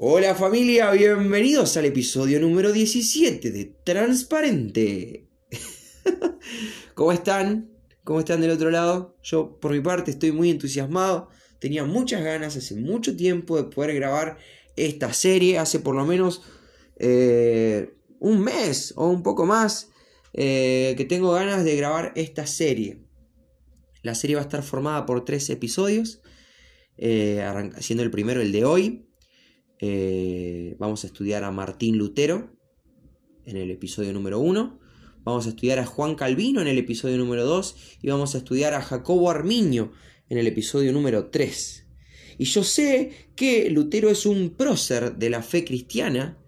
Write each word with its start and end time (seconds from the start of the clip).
Hola 0.00 0.36
familia, 0.36 0.92
bienvenidos 0.92 1.76
al 1.76 1.86
episodio 1.86 2.38
número 2.38 2.70
17 2.70 3.50
de 3.50 3.64
Transparente. 3.82 5.26
¿Cómo 6.94 7.10
están? 7.10 7.72
¿Cómo 8.04 8.20
están 8.20 8.40
del 8.40 8.52
otro 8.52 8.70
lado? 8.70 9.16
Yo 9.24 9.58
por 9.58 9.72
mi 9.72 9.80
parte 9.80 10.12
estoy 10.12 10.30
muy 10.30 10.50
entusiasmado. 10.50 11.30
Tenía 11.58 11.82
muchas 11.84 12.22
ganas 12.22 12.56
hace 12.56 12.76
mucho 12.76 13.16
tiempo 13.16 13.56
de 13.56 13.64
poder 13.64 13.92
grabar 13.96 14.38
esta 14.76 15.12
serie. 15.12 15.58
Hace 15.58 15.80
por 15.80 15.96
lo 15.96 16.06
menos 16.06 16.42
eh, 17.00 17.96
un 18.20 18.38
mes 18.38 18.94
o 18.94 19.08
un 19.08 19.24
poco 19.24 19.46
más 19.46 19.90
eh, 20.32 20.94
que 20.96 21.06
tengo 21.06 21.32
ganas 21.32 21.64
de 21.64 21.74
grabar 21.74 22.12
esta 22.14 22.46
serie. 22.46 23.02
La 24.04 24.14
serie 24.14 24.36
va 24.36 24.42
a 24.42 24.44
estar 24.44 24.62
formada 24.62 25.06
por 25.06 25.24
tres 25.24 25.50
episodios. 25.50 26.22
Eh, 26.96 27.44
siendo 27.80 28.04
el 28.04 28.12
primero 28.12 28.40
el 28.40 28.52
de 28.52 28.64
hoy. 28.64 29.07
Eh, 29.80 30.74
vamos 30.78 31.04
a 31.04 31.06
estudiar 31.06 31.44
a 31.44 31.52
Martín 31.52 31.98
Lutero 31.98 32.50
en 33.46 33.56
el 33.56 33.70
episodio 33.70 34.12
número 34.12 34.40
1. 34.40 34.78
Vamos 35.24 35.46
a 35.46 35.50
estudiar 35.50 35.78
a 35.78 35.86
Juan 35.86 36.14
Calvino 36.14 36.60
en 36.60 36.66
el 36.66 36.78
episodio 36.78 37.16
número 37.18 37.44
2. 37.44 37.98
Y 38.02 38.08
vamos 38.08 38.34
a 38.34 38.38
estudiar 38.38 38.74
a 38.74 38.82
Jacobo 38.82 39.30
Armiño 39.30 39.92
en 40.28 40.38
el 40.38 40.46
episodio 40.46 40.92
número 40.92 41.26
3. 41.26 41.86
Y 42.38 42.44
yo 42.44 42.64
sé 42.64 43.30
que 43.36 43.70
Lutero 43.70 44.10
es 44.10 44.26
un 44.26 44.50
prócer 44.50 45.16
de 45.16 45.30
la 45.30 45.42
fe 45.42 45.64
cristiana. 45.64 46.38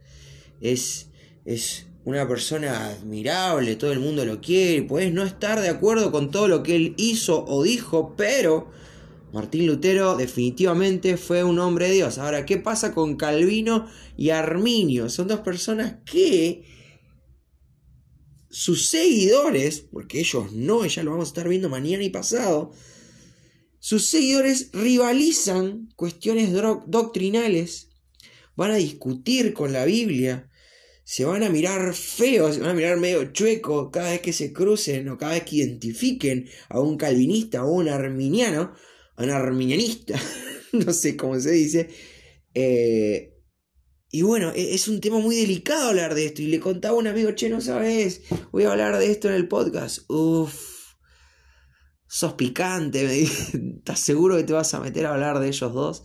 Es, 0.61 1.11
es 1.45 1.87
una 2.05 2.27
persona 2.27 2.87
admirable, 2.87 3.77
todo 3.77 3.93
el 3.93 4.01
mundo 4.01 4.25
lo 4.25 4.41
quiere. 4.41 4.83
Puedes 4.83 5.13
no 5.13 5.25
estar 5.25 5.61
de 5.61 5.69
acuerdo 5.69 6.11
con 6.11 6.31
todo 6.31 6.49
lo 6.49 6.63
que 6.63 6.77
él 6.77 6.95
hizo 6.97 7.45
o 7.47 7.63
dijo, 7.63 8.15
pero 8.17 8.71
Martín 9.33 9.67
Lutero 9.67 10.17
definitivamente 10.17 11.17
fue 11.17 11.45
un 11.45 11.59
hombre 11.59 11.89
de 11.89 11.95
Dios. 11.95 12.19
Ahora, 12.19 12.45
¿qué 12.45 12.57
pasa 12.57 12.93
con 12.93 13.17
Calvino 13.17 13.87
y 14.17 14.31
Arminio? 14.31 15.09
Son 15.09 15.29
dos 15.29 15.41
personas 15.41 15.99
que 16.05 16.65
sus 18.51 18.87
seguidores, 18.87 19.81
porque 19.81 20.21
ellos 20.21 20.53
no, 20.53 20.85
ya 20.85 21.05
lo 21.05 21.13
vamos 21.13 21.29
a 21.29 21.31
estar 21.31 21.49
viendo 21.49 21.69
mañana 21.69 22.03
y 22.03 22.11
pasado, 22.11 22.73
sus 23.79 24.07
seguidores 24.07 24.71
rivalizan 24.73 25.89
cuestiones 25.97 26.53
doctrinales, 26.87 27.89
van 28.57 28.73
a 28.73 28.77
discutir 28.77 29.55
con 29.55 29.73
la 29.73 29.85
Biblia, 29.85 30.51
se 31.05 31.25
van 31.25 31.43
a 31.45 31.49
mirar 31.49 31.95
feos, 31.95 32.57
se 32.57 32.61
van 32.61 32.71
a 32.71 32.75
mirar 32.75 32.99
medio 32.99 33.33
chueco 33.33 33.91
cada 33.91 34.11
vez 34.11 34.21
que 34.21 34.33
se 34.33 34.53
crucen 34.53 35.09
o 35.09 35.17
cada 35.17 35.33
vez 35.33 35.45
que 35.45 35.57
identifiquen 35.57 36.49
a 36.69 36.81
un 36.81 36.97
calvinista 36.97 37.65
o 37.65 37.73
un 37.73 37.89
arminiano, 37.89 38.75
un 39.25 39.31
arminianista, 39.31 40.21
no 40.73 40.93
sé 40.93 41.17
cómo 41.17 41.39
se 41.39 41.53
dice. 41.53 41.89
Eh, 42.55 43.37
y 44.11 44.23
bueno, 44.23 44.53
e-, 44.55 44.75
es 44.75 44.89
un 44.89 45.01
tema 45.01 45.19
muy 45.19 45.37
delicado 45.37 45.89
hablar 45.89 46.15
de 46.15 46.27
esto. 46.27 46.43
Y 46.43 46.47
le 46.47 46.61
contaba 46.61 46.95
a 46.95 46.99
un 46.99 47.07
amigo, 47.07 47.31
che, 47.33 47.49
no 47.49 47.61
sabes, 47.61 48.23
voy 48.53 48.65
a 48.65 48.73
hablar 48.73 48.99
de 48.99 49.11
esto 49.11 49.29
en 49.29 49.35
el 49.35 49.49
podcast. 49.49 50.11
Uf, 50.11 50.81
sos 52.07 52.33
picante, 52.35 53.05
me 53.05 53.21
¿estás 53.21 54.01
seguro 54.05 54.37
que 54.37 54.45
te 54.45 54.53
vas 54.53 54.75
a 54.75 54.81
meter 54.81 55.07
a 55.07 55.13
hablar 55.13 55.39
de 55.39 55.49
ellos 55.49 55.73
dos? 55.73 56.03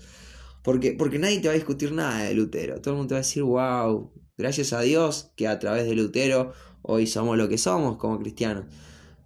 Porque, 0.64 0.94
porque 0.94 1.20
nadie 1.20 1.40
te 1.40 1.48
va 1.48 1.54
a 1.54 1.58
discutir 1.58 1.92
nada 1.92 2.24
de 2.24 2.34
Lutero. 2.34 2.82
Todo 2.82 2.94
el 2.94 2.98
mundo 2.98 3.10
te 3.10 3.14
va 3.16 3.20
a 3.20 3.24
decir, 3.24 3.44
wow, 3.44 4.14
gracias 4.38 4.74
a 4.74 4.82
Dios 4.82 5.32
que 5.36 5.48
a 5.48 5.60
través 5.60 5.86
de 5.86 5.96
Lutero 5.96 6.54
hoy 6.82 7.08
somos 7.08 7.38
lo 7.38 7.50
que 7.50 7.58
somos 7.58 7.98
como 7.98 8.20
cristianos. 8.20 8.66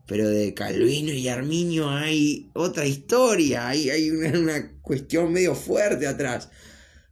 Pero 0.09 0.27
de 0.27 0.55
Calvino 0.55 1.13
y 1.13 1.27
Arminio 1.27 1.87
hay 1.87 2.49
otra 2.53 2.87
historia, 2.87 3.69
hay, 3.69 3.91
hay 3.91 4.09
una, 4.09 4.71
cuestión 4.81 5.31
medio 5.31 5.53
fuerte 5.53 6.07
atrás. 6.07 6.49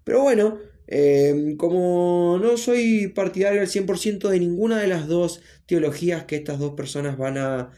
Pero 0.03 0.23
bueno, 0.23 0.57
eh, 0.87 1.53
como 1.57 2.39
no 2.41 2.57
soy 2.57 3.09
partidario 3.09 3.61
al 3.61 3.67
100% 3.67 4.29
de 4.29 4.39
ninguna 4.39 4.79
de 4.79 4.87
las 4.87 5.07
dos 5.07 5.41
teologías 5.67 6.23
que 6.23 6.37
estas 6.37 6.57
dos 6.57 6.73
personas 6.73 7.19
van 7.19 7.37
a, 7.37 7.71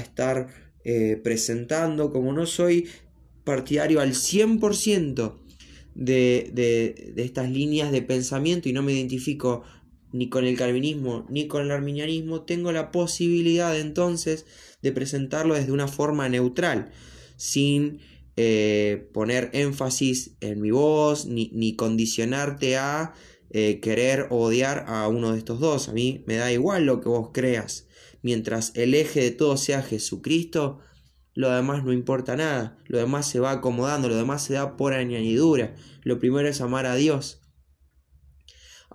estar 0.00 0.48
eh, 0.82 1.20
presentando, 1.22 2.10
como 2.10 2.32
no 2.32 2.44
soy 2.44 2.88
partidario 3.44 4.00
al 4.00 4.14
100% 4.14 5.38
de, 5.94 6.50
de, 6.52 7.12
de 7.14 7.24
estas 7.24 7.48
líneas 7.48 7.92
de 7.92 8.02
pensamiento 8.02 8.68
y 8.68 8.72
no 8.72 8.82
me 8.82 8.94
identifico 8.94 9.62
ni 10.12 10.28
con 10.28 10.44
el 10.44 10.56
calvinismo 10.56 11.26
ni 11.28 11.46
con 11.46 11.62
el 11.62 11.70
arminianismo, 11.70 12.42
tengo 12.42 12.72
la 12.72 12.90
posibilidad 12.90 13.78
entonces 13.78 14.46
de 14.82 14.92
presentarlo 14.92 15.54
desde 15.54 15.72
una 15.72 15.88
forma 15.88 16.28
neutral, 16.28 16.92
sin 17.36 18.00
eh, 18.36 19.08
poner 19.12 19.50
énfasis 19.52 20.36
en 20.40 20.60
mi 20.60 20.70
voz, 20.70 21.26
ni, 21.26 21.74
condicionarte 21.76 22.76
a 22.76 23.14
eh, 23.50 23.80
querer 23.80 24.26
odiar 24.30 24.84
a 24.88 25.08
uno 25.08 25.32
de 25.32 25.38
estos 25.38 25.58
dos. 25.60 25.88
A 25.88 25.92
mí 25.92 26.22
me 26.26 26.36
da 26.36 26.52
igual 26.52 26.84
lo 26.84 27.00
que 27.00 27.08
vos 27.08 27.30
creas. 27.32 27.88
Mientras 28.22 28.72
el 28.74 28.94
eje 28.94 29.20
de 29.20 29.30
todo 29.30 29.56
sea 29.56 29.82
Jesucristo, 29.82 30.80
lo 31.34 31.50
demás 31.50 31.84
no 31.84 31.92
importa 31.92 32.36
nada. 32.36 32.78
Lo 32.86 32.98
demás 32.98 33.28
se 33.28 33.40
va 33.40 33.52
acomodando, 33.52 34.08
lo 34.08 34.16
demás 34.16 34.44
se 34.44 34.54
da 34.54 34.76
por 34.76 34.92
añadidura. 34.92 35.74
Lo 36.02 36.18
primero 36.18 36.48
es 36.48 36.60
amar 36.60 36.86
a 36.86 36.94
Dios. 36.94 37.40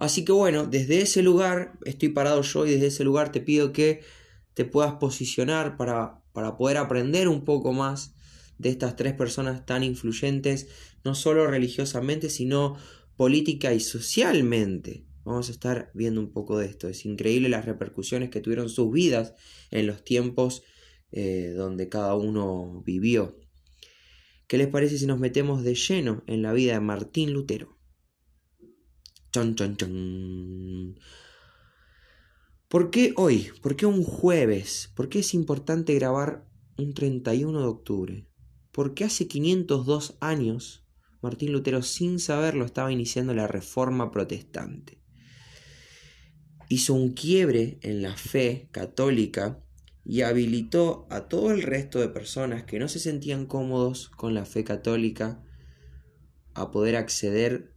Así 0.02 0.26
que 0.26 0.32
bueno, 0.32 0.66
desde 0.66 1.04
ese 1.04 1.22
lugar 1.22 1.78
estoy 1.86 2.10
parado 2.10 2.42
yo 2.42 2.66
y 2.66 2.72
desde 2.72 2.88
ese 2.88 3.04
lugar 3.04 3.32
te 3.32 3.40
pido 3.40 3.72
que 3.72 4.02
te 4.56 4.66
puedas 4.66 4.96
posicionar 4.96 5.78
para, 5.78 6.24
para 6.34 6.58
poder 6.58 6.78
aprender 6.78 7.28
un 7.28 7.46
poco 7.46 7.72
más 7.72 8.16
de 8.58 8.70
estas 8.70 8.96
tres 8.96 9.14
personas 9.14 9.64
tan 9.64 9.84
influyentes, 9.84 10.70
no 11.04 11.14
solo 11.14 11.46
religiosamente, 11.46 12.32
sino 12.32 12.78
política 13.16 13.76
y 13.76 13.80
socialmente. 13.80 15.06
Vamos 15.24 15.50
a 15.50 15.52
estar 15.52 15.92
viendo 15.94 16.20
un 16.20 16.32
poco 16.32 16.58
de 16.58 16.66
esto. 16.66 16.90
Es 16.90 17.06
increíble 17.06 17.48
las 17.48 17.66
repercusiones 17.66 18.32
que 18.32 18.42
tuvieron 18.42 18.70
sus 18.70 18.92
vidas 18.92 19.36
en 19.70 19.86
los 19.86 20.04
tiempos 20.04 20.64
eh, 21.12 21.54
donde 21.56 21.90
cada 21.90 22.16
uno 22.16 22.82
vivió. 22.84 23.38
¿Qué 24.48 24.58
les 24.58 24.68
parece 24.68 24.98
si 24.98 25.06
nos 25.06 25.20
metemos 25.20 25.64
de 25.64 25.76
lleno 25.76 26.24
en 26.26 26.42
la 26.42 26.54
vida 26.54 26.74
de 26.74 26.80
Martín 26.80 27.34
Lutero? 27.34 27.81
¿Por 32.68 32.90
qué 32.92 33.14
hoy? 33.18 33.50
¿Por 33.62 33.76
qué 33.76 33.86
un 33.86 34.04
jueves? 34.04 34.92
¿Por 34.96 35.10
qué 35.10 35.20
es 35.20 35.34
importante 35.34 35.94
grabar 35.96 36.48
un 36.78 36.94
31 36.94 37.60
de 37.60 37.66
octubre? 37.66 38.28
Porque 38.72 39.04
hace 39.04 39.28
502 39.28 40.18
años 40.22 40.82
Martín 41.22 41.52
Lutero, 41.52 41.84
sin 41.84 42.20
saberlo, 42.20 42.66
estaba 42.66 42.92
iniciando 42.92 43.34
la 43.34 43.48
reforma 43.48 44.12
protestante. 44.12 45.00
Hizo 46.68 46.94
un 46.94 47.14
quiebre 47.14 47.78
en 47.82 48.02
la 48.02 48.16
fe 48.16 48.70
católica 48.72 49.64
y 50.04 50.22
habilitó 50.22 51.06
a 51.12 51.28
todo 51.28 51.52
el 51.52 51.62
resto 51.62 52.00
de 52.00 52.10
personas 52.10 52.64
que 52.64 52.80
no 52.80 52.88
se 52.88 53.00
sentían 53.00 53.46
cómodos 53.46 54.10
con 54.10 54.34
la 54.34 54.46
fe 54.46 54.64
católica 54.64 55.44
a 56.56 56.72
poder 56.72 56.96
acceder 56.96 57.71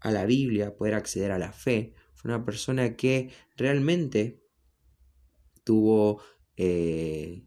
a 0.00 0.10
la 0.10 0.24
Biblia, 0.24 0.76
poder 0.76 0.94
acceder 0.94 1.30
a 1.32 1.38
la 1.38 1.52
fe. 1.52 1.94
Fue 2.14 2.30
una 2.30 2.44
persona 2.44 2.96
que 2.96 3.30
realmente 3.56 4.42
tuvo 5.64 6.22
eh, 6.56 7.46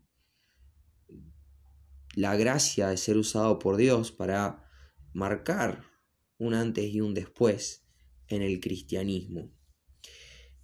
la 2.15 2.35
gracia 2.35 2.89
de 2.89 2.97
ser 2.97 3.17
usado 3.17 3.59
por 3.59 3.77
Dios 3.77 4.11
para 4.11 4.69
marcar 5.13 5.83
un 6.37 6.53
antes 6.53 6.93
y 6.93 7.01
un 7.01 7.13
después 7.13 7.85
en 8.27 8.41
el 8.41 8.59
cristianismo. 8.59 9.51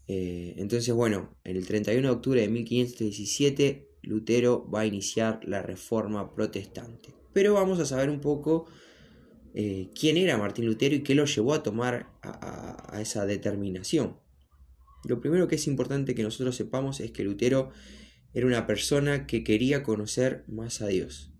Eh, 0.08 0.56
entonces, 0.58 0.94
bueno, 0.94 1.38
en 1.44 1.58
el 1.58 1.68
31 1.68 2.08
de 2.08 2.14
octubre 2.14 2.42
de 2.42 2.48
1517, 2.48 3.90
Lutero 4.04 4.70
va 4.70 4.82
a 4.82 4.86
iniciar 4.86 5.42
la 5.44 5.62
reforma 5.62 6.34
protestante. 6.34 7.14
Pero 7.34 7.54
vamos 7.54 7.80
a 7.80 7.86
saber 7.86 8.10
un 8.10 8.22
poco 8.22 8.66
eh, 9.60 9.90
quién 10.00 10.18
era 10.18 10.38
Martín 10.38 10.68
Lutero 10.68 10.94
y 10.94 11.02
qué 11.02 11.16
lo 11.16 11.26
llevó 11.26 11.56
a 11.56 11.64
tomar 11.64 12.14
a, 12.22 13.02
esa 13.02 13.26
determinación. 13.26 14.20
Lo 15.04 15.20
primero 15.20 15.48
que 15.48 15.56
es 15.56 15.66
importante 15.66 16.14
que 16.14 16.22
nosotros 16.22 16.56
sepamos 16.56 17.00
es 17.00 17.10
que 17.10 17.24
Lutero 17.24 17.72
era 18.36 18.46
una 18.46 18.68
persona 18.68 19.26
que 19.26 19.44
quería 19.44 19.82
conocer 19.82 20.44
más 20.48 20.84
a 20.84 20.88
Dios. 20.88 21.34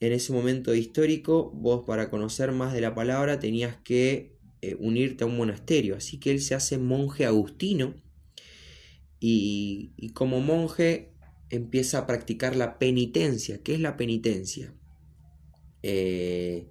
En 0.00 0.12
ese 0.12 0.32
momento 0.32 0.74
histórico, 0.74 1.52
vos 1.52 1.84
para 1.86 2.10
conocer 2.10 2.50
más 2.50 2.72
de 2.72 2.80
la 2.80 2.96
palabra 2.96 3.38
tenías 3.38 3.76
que 3.76 4.36
eh, 4.60 4.74
unirte 4.80 5.22
a 5.22 5.28
un 5.28 5.36
monasterio. 5.36 5.94
Así 5.94 6.18
que 6.18 6.32
él 6.32 6.40
se 6.40 6.56
hace 6.56 6.78
monje 6.78 7.26
agustino 7.26 7.94
y, 9.20 9.92
y 9.96 10.08
como 10.14 10.40
monje 10.40 11.12
empieza 11.48 11.98
a 11.98 12.06
practicar 12.08 12.56
la 12.56 12.80
penitencia. 12.80 13.62
¿Qué 13.62 13.74
es 13.74 13.80
la 13.80 13.96
penitencia? 13.96 14.74
Eh, 15.88 16.66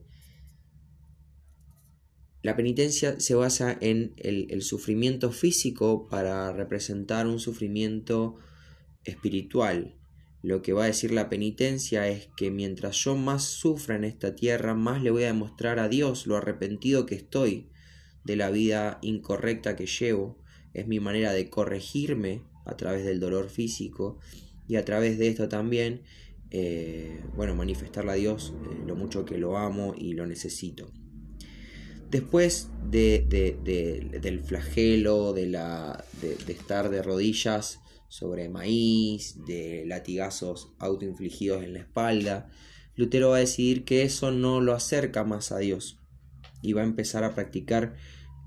la 2.42 2.58
penitencia 2.58 3.18
se 3.18 3.34
basa 3.34 3.78
en 3.80 4.14
el, 4.18 4.62
sufrimiento 4.62 5.32
físico 5.32 6.10
para 6.10 6.52
representar 6.52 7.26
un 7.26 7.40
sufrimiento 7.40 8.36
espiritual. 9.06 9.96
lo 10.44 10.62
que 10.62 10.74
va 10.74 10.84
a 10.84 10.88
decir 10.88 11.12
la 11.12 11.30
penitencia 11.30 12.10
es 12.10 12.28
que 12.36 12.52
mientras 12.52 12.98
yo 12.98 13.16
más 13.16 13.46
sufra 13.46 13.96
en 13.96 14.04
esta 14.04 14.36
tierra, 14.36 14.76
más 14.76 15.02
le 15.02 15.12
voy 15.12 15.24
a 15.24 15.28
demostrar 15.28 15.80
a 15.80 15.88
Dios 15.88 16.28
lo 16.28 16.36
arrepentido 16.36 17.06
que 17.06 17.16
estoy 17.16 17.70
de 18.26 18.36
la 18.36 18.52
vida 18.52 19.00
incorrecta 19.02 19.78
que 19.78 19.88
llevo. 19.88 20.38
Es 20.74 20.88
mi 20.88 21.00
manera 21.00 21.32
de 21.32 21.50
corregirme 21.50 22.44
a 22.66 22.76
través 22.76 23.06
del 23.06 23.22
dolor 23.22 23.50
físico 23.50 24.20
y 24.68 24.76
a 24.76 24.86
través 24.86 25.18
de 25.18 25.30
esto 25.30 25.48
también, 25.48 26.04
eh, 26.52 27.22
bueno, 27.36 27.56
manifestarle 27.56 28.12
a 28.12 28.16
Dios 28.16 28.54
eh, 28.64 28.84
lo 28.86 28.96
mucho 28.96 29.26
que 29.26 29.38
lo 29.38 29.58
amo 29.58 29.94
y 29.98 30.14
lo 30.14 30.26
necesito. 30.26 30.92
Después 32.10 32.70
de, 32.90 33.26
del 34.22 34.40
flagelo, 34.42 35.34
de, 35.34 35.48
la, 35.48 36.06
de 36.22 36.54
estar 36.54 36.90
de 36.90 37.02
rodillas, 37.02 37.80
sobre 38.08 38.48
maíz, 38.48 39.44
de 39.46 39.84
latigazos 39.86 40.74
autoinfligidos 40.80 41.64
en 41.64 41.74
la 41.74 41.80
espalda, 41.80 42.50
Lutero 42.96 43.32
va 43.32 43.38
a 43.38 43.40
decidir 43.40 43.84
que 43.84 44.04
eso 44.04 44.32
no 44.32 44.62
lo 44.62 44.74
acerca 44.74 45.26
más 45.26 45.52
a 45.52 45.58
Dios 45.58 46.00
y 46.62 46.72
va 46.72 46.82
a 46.82 46.86
empezar 46.86 47.26
a 47.26 47.36
practicar 47.36 47.96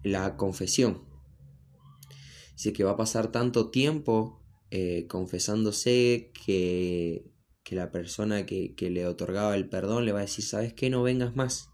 la 0.03 0.37
confesión. 0.39 1.03
Dice 2.53 2.73
que 2.73 2.85
va 2.85 2.93
a 2.93 2.97
pasar 2.97 3.31
tanto 3.31 3.71
tiempo 3.71 4.43
eh, 4.71 5.07
confesándose 5.07 6.33
que, 6.47 7.27
que 7.69 7.77
la 7.77 7.91
persona 7.91 8.47
que, 8.47 8.75
que, 8.75 8.89
le 8.89 9.07
otorgaba 9.07 9.55
el 9.55 9.69
perdón 9.69 10.07
le 10.07 10.13
va 10.13 10.21
a 10.21 10.23
decir, 10.23 10.43
¿sabes 10.43 10.73
qué? 10.73 10.89
No 10.89 11.03
vengas 11.03 11.37
más. 11.37 11.69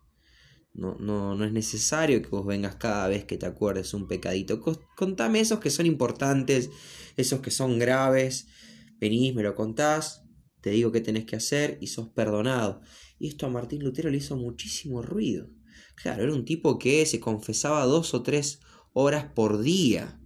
No, 0.73 0.97
no, 0.99 1.37
no 1.37 1.45
es 1.45 1.53
necesario 1.53 2.21
que 2.21 2.31
vos 2.31 2.45
vengas 2.45 2.75
cada 2.75 3.07
vez 3.07 3.25
que 3.25 3.37
te 3.37 3.47
acuerdes 3.47 3.95
un 3.95 4.09
pecadito. 4.09 4.61
Contame 4.97 5.39
esos 5.39 5.61
que 5.61 5.71
son 5.71 5.87
importantes, 5.87 6.69
esos 7.17 7.39
que 7.43 7.53
son 7.53 7.79
graves. 7.79 8.49
Venís, 8.99 9.37
me 9.37 9.45
lo 9.45 9.55
contás, 9.55 10.25
te 10.61 10.71
digo 10.71 10.91
qué 10.91 11.01
tenés 11.01 11.27
que 11.27 11.37
hacer 11.37 11.79
y 11.81 11.87
sos 11.87 12.09
perdonado. 12.09 12.81
Y 13.21 13.29
esto 13.29 13.47
a 13.47 13.51
Martín 13.51 13.85
Lutero 13.85 14.11
le 14.11 14.17
hizo 14.17 14.37
muchísimo 14.37 15.01
ruido. 15.01 15.49
Claro, 15.95 16.25
era 16.25 16.35
un 16.35 16.45
tipo 16.45 16.77
que 16.77 17.07
se 17.07 17.21
confesaba 17.21 17.85
dos 17.85 18.15
o 18.15 18.25
tres 18.25 18.59
horas 18.95 19.27
por 19.33 19.63
día. 19.63 20.21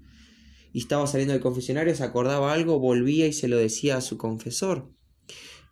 Y 0.72 0.78
estaba 0.78 1.06
saliendo 1.06 1.34
del 1.34 1.42
confesionario, 1.42 1.94
se 1.94 2.04
acordaba 2.04 2.54
algo, 2.54 2.78
volvía 2.78 3.26
y 3.26 3.34
se 3.34 3.48
lo 3.48 3.58
decía 3.58 3.98
a 3.98 4.00
su 4.00 4.16
confesor. 4.16 4.94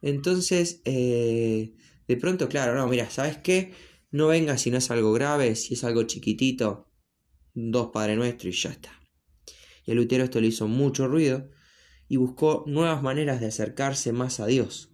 Entonces, 0.06 0.82
eh, 0.84 1.74
de 2.06 2.16
pronto, 2.16 2.48
claro, 2.48 2.76
no, 2.76 2.86
mira, 2.86 3.10
¿sabes 3.10 3.38
qué? 3.38 3.72
No 4.12 4.28
venga 4.28 4.56
si 4.56 4.70
no 4.70 4.78
es 4.78 4.88
algo 4.92 5.12
grave, 5.12 5.56
si 5.56 5.74
es 5.74 5.82
algo 5.82 6.04
chiquitito, 6.04 6.92
dos 7.54 7.90
Padre 7.92 8.14
Nuestro 8.14 8.48
y 8.48 8.52
ya 8.52 8.70
está. 8.70 8.92
Y 9.84 9.90
a 9.90 9.94
Lutero 9.96 10.22
esto 10.22 10.40
le 10.40 10.46
hizo 10.46 10.68
mucho 10.68 11.08
ruido 11.08 11.50
y 12.06 12.18
buscó 12.18 12.62
nuevas 12.68 13.02
maneras 13.02 13.40
de 13.40 13.48
acercarse 13.48 14.12
más 14.12 14.38
a 14.38 14.46
Dios. 14.46 14.92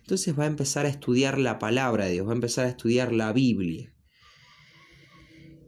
Entonces 0.00 0.36
va 0.36 0.42
a 0.42 0.48
empezar 0.48 0.84
a 0.84 0.88
estudiar 0.88 1.38
la 1.38 1.60
palabra 1.60 2.06
de 2.06 2.14
Dios, 2.14 2.26
va 2.26 2.32
a 2.32 2.34
empezar 2.34 2.66
a 2.66 2.70
estudiar 2.70 3.12
la 3.12 3.32
Biblia. 3.32 3.94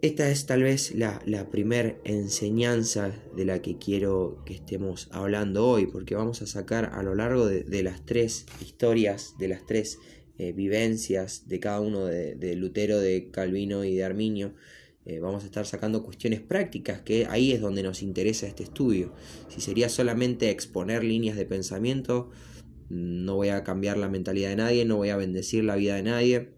Esta 0.02 0.28
es 0.28 0.46
tal 0.46 0.64
vez 0.64 0.96
la, 0.96 1.22
la 1.26 1.48
primera 1.48 1.96
enseñanza 2.02 3.14
de 3.36 3.44
la 3.44 3.62
que 3.62 3.78
quiero 3.78 4.42
que 4.44 4.52
estemos 4.52 5.08
hablando 5.12 5.64
hoy, 5.64 5.86
porque 5.86 6.16
vamos 6.16 6.42
a 6.42 6.48
sacar 6.48 6.90
a 6.92 7.04
lo 7.04 7.14
largo 7.14 7.46
de, 7.46 7.62
de 7.62 7.84
las 7.84 8.04
tres 8.04 8.46
historias, 8.60 9.36
de 9.38 9.46
las 9.46 9.64
tres 9.64 10.00
eh, 10.38 10.50
vivencias 10.50 11.46
de 11.46 11.60
cada 11.60 11.78
uno 11.78 12.06
de, 12.06 12.56
Lutero, 12.56 12.98
de 12.98 13.30
Calvino 13.30 13.84
y 13.84 13.94
de 13.94 14.02
Arminio, 14.02 14.54
eh, 15.06 15.20
vamos 15.20 15.44
a 15.44 15.46
estar 15.46 15.66
sacando 15.66 16.02
cuestiones 16.02 16.40
prácticas, 16.40 17.02
que 17.02 17.26
ahí 17.26 17.52
es 17.52 17.60
donde 17.60 17.84
nos 17.84 18.02
interesa 18.02 18.48
este 18.48 18.64
estudio. 18.64 19.12
Si 19.50 19.60
sería 19.60 19.88
solamente 19.88 20.50
exponer 20.50 21.04
líneas 21.04 21.36
de 21.36 21.46
pensamiento, 21.46 22.28
no 22.88 23.36
voy 23.36 23.50
a 23.50 23.62
cambiar 23.62 23.98
la 23.98 24.08
mentalidad 24.08 24.50
de 24.50 24.56
nadie, 24.56 24.84
no 24.84 24.96
voy 24.96 25.10
a 25.10 25.16
bendecir 25.16 25.62
la 25.62 25.76
vida 25.76 25.94
de 25.94 26.02
nadie 26.02 26.48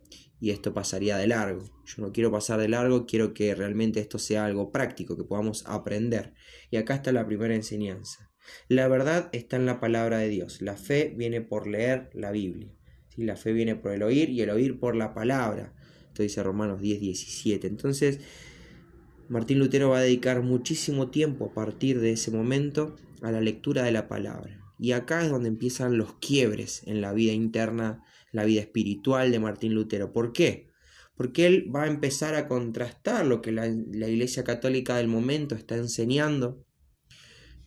y 0.40 0.50
esto 0.50 0.74
pasaría 0.74 1.16
de 1.16 1.26
largo. 1.26 1.64
Yo 1.86 2.02
no 2.02 2.12
quiero 2.12 2.30
pasar 2.30 2.60
de 2.60 2.68
largo, 2.68 3.06
quiero 3.06 3.34
que 3.34 3.54
realmente 3.54 4.00
esto 4.00 4.18
sea 4.18 4.44
algo 4.44 4.70
práctico, 4.70 5.16
que 5.16 5.24
podamos 5.24 5.64
aprender. 5.66 6.34
Y 6.70 6.76
acá 6.76 6.94
está 6.94 7.12
la 7.12 7.26
primera 7.26 7.54
enseñanza. 7.54 8.30
La 8.68 8.88
verdad 8.88 9.30
está 9.32 9.56
en 9.56 9.66
la 9.66 9.80
palabra 9.80 10.18
de 10.18 10.28
Dios. 10.28 10.60
La 10.60 10.76
fe 10.76 11.14
viene 11.16 11.40
por 11.40 11.66
leer 11.66 12.10
la 12.12 12.30
Biblia. 12.30 12.74
La 13.16 13.36
fe 13.36 13.52
viene 13.52 13.76
por 13.76 13.92
el 13.92 14.02
oír 14.02 14.30
y 14.30 14.40
el 14.42 14.50
oír 14.50 14.78
por 14.78 14.96
la 14.96 15.14
palabra. 15.14 15.74
Esto 16.08 16.22
dice 16.22 16.42
Romanos 16.42 16.80
10, 16.80 17.00
17. 17.00 17.66
Entonces, 17.66 18.20
Martín 19.28 19.58
Lutero 19.58 19.90
va 19.90 19.98
a 19.98 20.02
dedicar 20.02 20.42
muchísimo 20.42 21.10
tiempo 21.10 21.46
a 21.46 21.54
partir 21.54 22.00
de 22.00 22.12
ese 22.12 22.30
momento 22.30 22.96
a 23.22 23.30
la 23.32 23.40
lectura 23.40 23.82
de 23.82 23.92
la 23.92 24.08
palabra. 24.08 24.60
Y 24.78 24.92
acá 24.92 25.24
es 25.24 25.30
donde 25.30 25.48
empiezan 25.48 25.96
los 25.96 26.14
quiebres 26.14 26.82
en 26.86 27.00
la 27.00 27.12
vida 27.12 27.32
interna, 27.32 28.04
la 28.34 28.44
vida 28.44 28.60
espiritual 28.60 29.30
de 29.30 29.40
Martín 29.40 29.74
Lutero. 29.74 30.12
¿Por 30.12 30.32
qué? 30.32 30.68
Porque 31.16 31.46
él 31.46 31.74
va 31.74 31.84
a 31.84 31.88
empezar 31.88 32.34
a 32.34 32.48
contrastar 32.48 33.24
lo 33.24 33.40
que 33.40 33.52
la, 33.52 33.66
Iglesia 33.68 34.44
Católica 34.44 34.96
del 34.96 35.08
momento 35.08 35.54
está 35.54 35.76
enseñando 35.76 36.66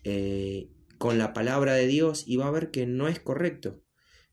eh, 0.03 0.69
con 0.99 1.17
la 1.17 1.33
palabra 1.33 1.73
de 1.73 1.87
Dios 1.87 2.25
y 2.27 2.35
va 2.35 2.47
a 2.47 2.51
ver 2.51 2.69
que 2.69 2.85
no 2.85 3.07
es 3.07 3.19
correcto 3.19 3.81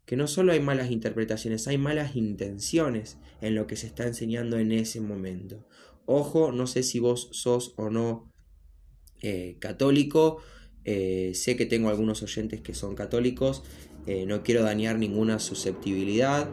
que 0.06 0.16
no 0.16 0.26
solo 0.26 0.52
hay 0.52 0.60
malas 0.60 0.90
interpretaciones, 0.90 1.66
hay 1.66 1.78
malas 1.78 2.14
intenciones 2.16 3.16
en 3.40 3.54
lo 3.54 3.66
que 3.66 3.76
se 3.76 3.86
está 3.86 4.06
enseñando 4.06 4.58
en 4.58 4.72
ese 4.72 5.00
momento. 5.00 5.66
Ojo, 6.06 6.52
no 6.52 6.66
sé 6.66 6.82
si 6.82 6.98
vos 6.98 7.28
sos 7.32 7.72
o 7.76 7.88
no 7.88 8.30
eh, 9.22 9.56
católico, 9.60 10.42
eh, 10.84 11.32
sé 11.34 11.56
que 11.56 11.64
tengo 11.64 11.88
algunos 11.88 12.22
oyentes 12.22 12.60
que 12.60 12.74
son 12.74 12.94
católicos, 12.94 13.62
eh, 14.06 14.26
no 14.26 14.42
quiero 14.42 14.62
dañar 14.62 14.98
ninguna 14.98 15.38
susceptibilidad, 15.38 16.50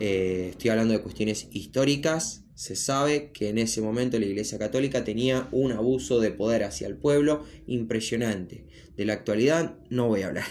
estoy 0.00 0.70
hablando 0.70 0.92
de 0.92 1.02
cuestiones 1.02 1.48
históricas, 1.52 2.44
se 2.54 2.76
sabe 2.76 3.32
que 3.32 3.48
en 3.48 3.58
ese 3.58 3.80
momento 3.80 4.18
la 4.18 4.26
Iglesia 4.26 4.58
Católica 4.58 5.04
tenía 5.04 5.48
un 5.50 5.72
abuso 5.72 6.20
de 6.20 6.30
poder 6.30 6.64
hacia 6.64 6.86
el 6.86 6.96
pueblo 6.96 7.44
impresionante. 7.66 8.64
De 8.96 9.04
la 9.04 9.12
actualidad 9.12 9.76
no 9.90 10.06
voy 10.06 10.22
a 10.22 10.28
hablar. 10.28 10.44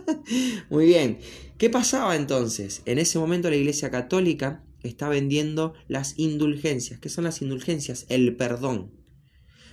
Muy 0.70 0.86
bien. 0.86 1.18
¿Qué 1.56 1.70
pasaba 1.70 2.16
entonces? 2.16 2.82
En 2.84 2.98
ese 2.98 3.18
momento 3.18 3.48
la 3.48 3.56
Iglesia 3.56 3.90
Católica 3.90 4.64
está 4.82 5.08
vendiendo 5.08 5.74
las 5.86 6.18
indulgencias. 6.18 6.98
¿Qué 6.98 7.08
son 7.08 7.24
las 7.24 7.42
indulgencias? 7.42 8.06
El 8.08 8.34
perdón. 8.36 8.90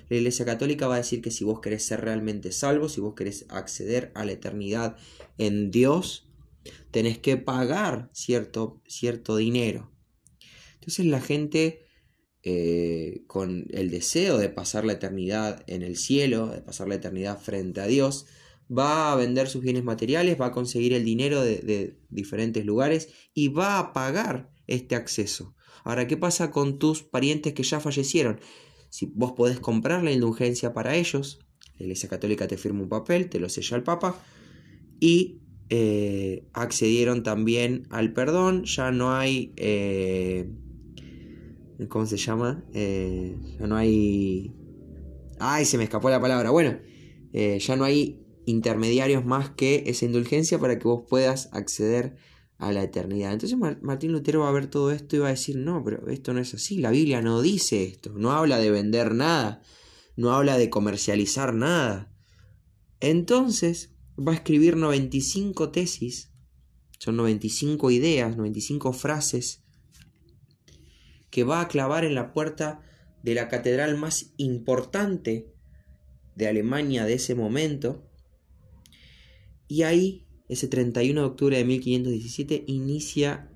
La 0.09 0.17
Iglesia 0.17 0.45
Católica 0.45 0.87
va 0.87 0.95
a 0.95 0.99
decir 0.99 1.21
que 1.21 1.31
si 1.31 1.43
vos 1.43 1.59
querés 1.59 1.83
ser 1.83 2.01
realmente 2.01 2.51
salvo, 2.51 2.89
si 2.89 3.01
vos 3.01 3.15
querés 3.15 3.45
acceder 3.49 4.11
a 4.15 4.25
la 4.25 4.31
eternidad 4.31 4.97
en 5.37 5.71
Dios, 5.71 6.29
tenés 6.91 7.17
que 7.17 7.37
pagar 7.37 8.09
cierto, 8.13 8.81
cierto 8.87 9.35
dinero. 9.35 9.91
Entonces 10.75 11.05
la 11.05 11.21
gente 11.21 11.87
eh, 12.43 13.23
con 13.27 13.65
el 13.71 13.89
deseo 13.89 14.37
de 14.37 14.47
pasar 14.47 14.85
la 14.85 14.93
eternidad 14.93 15.63
en 15.67 15.81
el 15.81 15.97
cielo, 15.97 16.47
de 16.47 16.61
pasar 16.61 16.87
la 16.87 16.95
eternidad 16.95 17.39
frente 17.39 17.81
a 17.81 17.87
Dios, 17.87 18.25
va 18.71 19.11
a 19.11 19.15
vender 19.15 19.49
sus 19.49 19.61
bienes 19.61 19.83
materiales, 19.83 20.39
va 20.39 20.47
a 20.47 20.51
conseguir 20.51 20.93
el 20.93 21.03
dinero 21.03 21.41
de, 21.41 21.97
diferentes 22.09 22.65
lugares 22.65 23.09
y 23.33 23.49
va 23.49 23.79
a 23.79 23.91
pagar 23.91 24.49
este 24.67 24.95
acceso. 24.95 25.55
Ahora, 25.83 26.07
¿qué 26.07 26.15
pasa 26.15 26.51
con 26.51 26.79
tus 26.79 27.03
parientes 27.03 27.53
que 27.53 27.63
ya 27.63 27.79
fallecieron? 27.79 28.39
Si 28.97 29.05
vos 29.13 29.33
podés 29.33 29.59
comprar 29.59 30.03
la 30.03 30.11
indulgencia 30.11 30.73
para 30.73 30.95
ellos, 30.95 31.37
la 31.77 31.83
Iglesia 31.83 32.09
Católica 32.09 32.47
te 32.47 32.57
firma 32.57 32.81
un 32.81 32.89
papel, 32.89 33.29
te 33.29 33.39
lo 33.39 33.47
sella 33.47 33.77
el 33.77 33.83
Papa, 33.83 34.19
y 34.99 35.43
eh, 35.69 36.47
accedieron 36.53 37.21
también 37.21 37.85
al 37.91 38.11
perdón, 38.11 38.63
ya 38.63 38.89
no 38.89 39.13
hay... 39.13 39.53
Eh, 39.55 40.49
¿Cómo 41.89 42.07
se 42.07 42.17
llama? 42.17 42.65
Eh, 42.73 43.37
ya 43.59 43.67
no 43.67 43.75
hay... 43.75 44.55
Ay, 45.37 45.65
se 45.65 45.77
me 45.77 45.83
escapó 45.83 46.09
la 46.09 46.19
palabra. 46.19 46.49
Bueno, 46.49 46.79
ya 47.33 47.75
no 47.75 47.83
hay 47.83 48.25
intermediarios 48.47 49.23
más 49.23 49.51
que 49.51 49.83
esa 49.85 50.05
indulgencia 50.05 50.57
para 50.57 50.79
que 50.79 50.87
vos 50.87 51.03
puedas 51.07 51.53
acceder 51.53 52.15
a 52.57 52.71
la 52.71 52.83
eternidad. 52.83 53.33
Entonces 53.33 53.57
Martín 53.81 54.11
Lutero 54.11 54.41
va 54.41 54.49
a 54.49 54.53
ver 54.53 54.67
todo 54.67 54.91
esto 54.91 55.15
y 55.15 55.19
va 55.19 55.27
a 55.27 55.31
decir, 55.31 55.57
no, 55.57 55.83
pero 55.83 56.07
esto 56.09 56.33
no 56.33 56.39
es 56.39 56.53
así, 56.53 56.77
la 56.77 56.91
Biblia 56.91 57.21
no 57.21 57.41
dice 57.41 57.83
esto, 57.83 58.11
no 58.13 58.31
habla 58.31 58.57
de 58.57 58.71
vender 58.71 59.13
nada, 59.13 59.61
no 60.15 60.31
habla 60.31 60.57
de 60.57 60.69
comercializar 60.69 61.53
nada. 61.53 62.11
Entonces 62.99 63.93
va 64.17 64.31
a 64.31 64.35
escribir 64.35 64.75
95 64.75 65.69
tesis, 65.71 66.31
son 66.99 67.17
95 67.17 67.91
ideas, 67.91 68.35
95 68.35 68.93
frases, 68.93 69.63
que 71.29 71.43
va 71.43 71.61
a 71.61 71.67
clavar 71.67 72.05
en 72.05 72.15
la 72.15 72.33
puerta 72.33 72.81
de 73.21 73.35
la 73.35 73.49
catedral 73.49 73.97
más 73.97 74.33
importante 74.37 75.53
de 76.35 76.47
Alemania 76.47 77.05
de 77.05 77.13
ese 77.13 77.35
momento, 77.35 78.09
y 79.67 79.83
ahí, 79.83 80.26
ese 80.49 80.67
31 80.67 81.21
de 81.21 81.27
octubre 81.27 81.57
de 81.57 81.65
1517, 81.65 82.63
inicia 82.67 83.51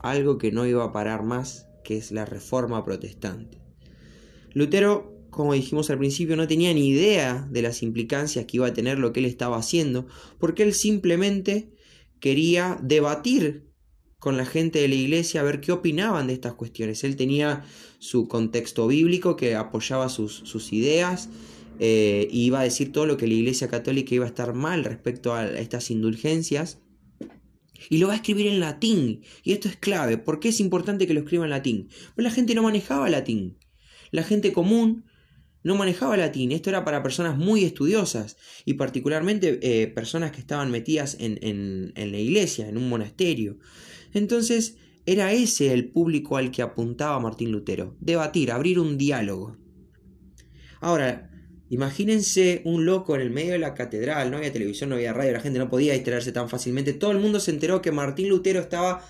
algo 0.00 0.38
que 0.38 0.52
no 0.52 0.66
iba 0.66 0.84
a 0.84 0.92
parar 0.92 1.22
más, 1.22 1.66
que 1.84 1.96
es 1.96 2.12
la 2.12 2.24
reforma 2.24 2.84
protestante. 2.84 3.58
Lutero 4.52 5.18
como 5.30 5.52
dijimos 5.52 5.90
al 5.90 5.98
principio, 5.98 6.36
no 6.36 6.48
tenía 6.48 6.72
ni 6.74 6.88
idea 6.88 7.46
de 7.50 7.62
las 7.62 7.82
implicancias 7.82 8.46
que 8.46 8.56
iba 8.56 8.66
a 8.66 8.72
tener 8.72 8.98
lo 8.98 9.12
que 9.12 9.20
él 9.20 9.26
estaba 9.26 9.56
haciendo, 9.56 10.06
porque 10.38 10.62
él 10.62 10.74
simplemente 10.74 11.70
quería 12.20 12.78
debatir 12.82 13.68
con 14.18 14.36
la 14.36 14.44
gente 14.44 14.80
de 14.80 14.88
la 14.88 14.96
iglesia 14.96 15.40
a 15.40 15.44
ver 15.44 15.60
qué 15.60 15.70
opinaban 15.70 16.26
de 16.26 16.32
estas 16.32 16.54
cuestiones. 16.54 17.04
Él 17.04 17.14
tenía 17.14 17.64
su 18.00 18.26
contexto 18.26 18.86
bíblico 18.88 19.36
que 19.36 19.54
apoyaba 19.54 20.08
sus, 20.08 20.72
ideas 20.72 21.28
e 21.78 22.28
iba 22.30 22.60
a 22.60 22.64
decir 22.64 22.92
todo 22.92 23.06
lo 23.06 23.16
que 23.16 23.26
la 23.26 23.34
iglesia 23.34 23.68
católica 23.68 24.14
iba 24.14 24.24
a 24.24 24.28
estar 24.28 24.54
mal 24.54 24.84
respecto 24.84 25.34
a 25.34 25.46
estas 25.46 25.90
indulgencias. 25.90 26.80
Y 27.90 27.98
lo 27.98 28.08
va 28.08 28.14
a 28.14 28.16
escribir 28.16 28.48
en 28.48 28.60
latín. 28.60 29.22
Y 29.44 29.52
esto 29.52 29.68
es 29.68 29.76
clave. 29.76 30.18
¿Por 30.18 30.40
qué 30.40 30.48
es 30.48 30.60
importante 30.60 31.06
que 31.06 31.14
lo 31.14 31.20
escriba 31.20 31.44
en 31.44 31.50
latín? 31.50 31.88
Pues 32.14 32.24
la 32.24 32.30
gente 32.30 32.54
no 32.54 32.62
manejaba 32.62 33.08
latín. 33.08 33.58
La 34.10 34.24
gente 34.24 34.52
común 34.52 35.04
no 35.62 35.76
manejaba 35.76 36.16
latín. 36.16 36.50
Esto 36.52 36.70
era 36.70 36.84
para 36.84 37.02
personas 37.02 37.36
muy 37.36 37.64
estudiosas 37.64 38.36
y 38.64 38.74
particularmente 38.74 39.60
eh, 39.62 39.86
personas 39.86 40.32
que 40.32 40.40
estaban 40.40 40.70
metidas 40.70 41.16
en, 41.20 41.38
en 41.42 42.12
la 42.12 42.18
iglesia, 42.18 42.68
en 42.68 42.76
un 42.76 42.88
monasterio. 42.88 43.58
Entonces 44.12 44.76
era 45.06 45.32
ese 45.32 45.72
el 45.72 45.90
público 45.90 46.36
al 46.36 46.50
que 46.50 46.62
apuntaba 46.62 47.18
Martín 47.20 47.50
Lutero. 47.50 47.96
Debatir, 48.00 48.50
abrir 48.50 48.78
un 48.78 48.98
diálogo. 48.98 49.56
Ahora, 50.80 51.30
Imagínense 51.70 52.62
un 52.64 52.86
loco 52.86 53.14
en 53.14 53.20
el 53.20 53.30
medio 53.30 53.52
de 53.52 53.58
la 53.58 53.74
catedral, 53.74 54.30
no 54.30 54.38
había 54.38 54.52
televisión, 54.52 54.90
no 54.90 54.96
había 54.96 55.12
radio, 55.12 55.32
la 55.32 55.40
gente 55.40 55.58
no 55.58 55.68
podía 55.68 55.92
distraerse 55.92 56.32
tan 56.32 56.48
fácilmente. 56.48 56.94
Todo 56.94 57.10
el 57.10 57.18
mundo 57.18 57.40
se 57.40 57.50
enteró 57.50 57.82
que 57.82 57.92
Martín 57.92 58.28
Lutero 58.28 58.60
estaba 58.60 59.04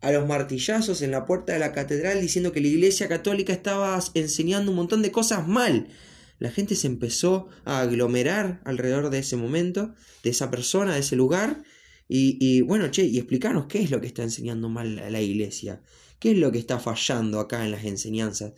a 0.00 0.10
los 0.10 0.26
martillazos 0.26 1.00
en 1.02 1.12
la 1.12 1.26
puerta 1.26 1.52
de 1.52 1.58
la 1.58 1.72
catedral 1.72 2.20
diciendo 2.20 2.52
que 2.52 2.60
la 2.60 2.68
iglesia 2.68 3.08
católica 3.08 3.52
estaba 3.52 3.98
enseñando 4.14 4.70
un 4.70 4.76
montón 4.76 5.02
de 5.02 5.12
cosas 5.12 5.46
mal. 5.46 5.88
La 6.38 6.50
gente 6.50 6.74
se 6.74 6.88
empezó 6.88 7.48
a 7.64 7.80
aglomerar 7.82 8.60
alrededor 8.64 9.10
de 9.10 9.20
ese 9.20 9.36
momento, 9.36 9.94
de 10.24 10.30
esa 10.30 10.50
persona, 10.50 10.94
de 10.94 11.00
ese 11.00 11.14
lugar. 11.14 11.62
Y, 12.08 12.60
bueno, 12.62 12.90
che, 12.90 13.04
y 13.04 13.16
explicarnos 13.16 13.66
qué 13.66 13.80
es 13.80 13.90
lo 13.90 14.00
que 14.00 14.08
está 14.08 14.22
enseñando 14.22 14.68
mal 14.68 14.96
la 14.96 15.20
iglesia. 15.20 15.80
¿Qué 16.18 16.32
es 16.32 16.38
lo 16.38 16.50
que 16.52 16.58
está 16.58 16.78
fallando 16.78 17.38
acá 17.38 17.64
en 17.64 17.70
las 17.70 17.84
enseñanzas? 17.84 18.52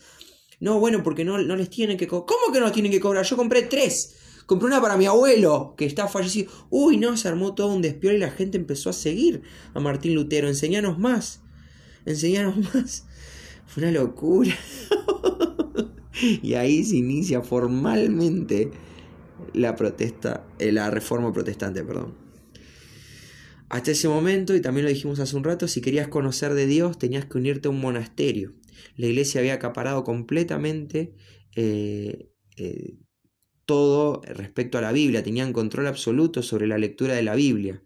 No, 0.61 0.79
bueno, 0.79 1.03
porque 1.03 1.25
no, 1.25 1.39
no 1.39 1.57
les 1.57 1.71
tienen 1.71 1.97
que 1.97 2.07
cobrar. 2.07 2.27
¿Cómo 2.27 2.53
que 2.53 2.61
no 2.61 2.73
tienen 2.73 2.93
que 2.93 3.01
cobrar? 3.01 3.25
Yo 3.25 3.37
compré 3.37 3.63
tres. 3.63 4.17
Compré 4.47 4.67
una 4.67 4.81
para 4.81 4.97
mi 4.97 5.07
abuelo, 5.07 5.75
que 5.77 5.87
está 5.87 6.07
fallecido. 6.07 6.51
Uy, 6.69 6.99
no, 6.99 7.17
se 7.17 7.29
armó 7.29 7.55
todo 7.55 7.75
un 7.75 7.83
despiol 7.83 8.17
y 8.17 8.19
la 8.19 8.31
gente 8.31 8.59
empezó 8.59 8.91
a 8.91 8.93
seguir 8.93 9.43
a 9.73 9.81
Martín 9.81 10.15
Lutero. 10.15 10.49
Enseñanos 10.49 10.99
más. 10.99 11.41
Enseñanos 12.05 12.57
más. 12.75 13.07
Fue 13.67 13.83
una 13.83 13.93
locura. 13.93 14.55
y 16.43 16.55
ahí 16.55 16.85
se 16.85 16.97
inicia 16.97 17.41
formalmente 17.41 18.71
la 19.55 19.77
protesta, 19.77 20.45
eh, 20.59 20.73
la 20.73 20.91
reforma 20.91 21.33
protestante, 21.33 21.83
perdón. 21.83 22.24
Hasta 23.75 23.91
ese 23.91 24.07
momento, 24.07 24.55
y 24.55 24.61
también 24.61 24.85
lo 24.85 24.89
dijimos 24.89 25.19
hace 25.19 25.35
un 25.35 25.43
rato, 25.43 25.67
si 25.67 25.81
querías 25.81 26.07
conocer 26.07 26.55
de 26.55 26.69
Dios 26.69 26.97
tenías 26.97 27.25
que 27.25 27.39
unirte 27.39 27.67
a 27.67 27.73
un 27.73 27.81
monasterio. 27.81 28.55
La 28.95 29.07
iglesia 29.09 29.41
había 29.41 29.55
acaparado 29.55 30.05
completamente 30.05 31.17
eh, 31.57 32.31
eh, 32.57 33.01
todo 33.65 34.23
respecto 34.27 34.79
a 34.79 34.81
la 34.81 34.93
Biblia, 34.93 35.25
tenían 35.25 35.53
control 35.53 35.89
absoluto 35.89 36.45
sobre 36.45 36.69
la 36.69 36.79
lectura 36.79 37.15
de 37.15 37.25
la 37.25 37.35
Biblia. 37.35 37.83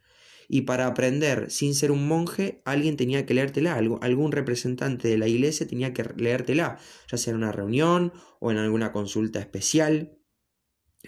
Y 0.46 0.62
para 0.62 0.86
aprender 0.86 1.50
sin 1.50 1.74
ser 1.74 1.90
un 1.90 2.06
monje, 2.06 2.60
alguien 2.66 2.98
tenía 2.98 3.24
que 3.24 3.32
leértela, 3.32 3.74
algún 3.74 4.32
representante 4.32 5.08
de 5.08 5.16
la 5.16 5.26
iglesia 5.26 5.66
tenía 5.66 5.94
que 5.94 6.04
leértela, 6.18 6.78
ya 7.10 7.16
sea 7.16 7.30
en 7.30 7.38
una 7.38 7.50
reunión 7.50 8.12
o 8.40 8.50
en 8.50 8.58
alguna 8.58 8.92
consulta 8.92 9.40
especial. 9.40 10.18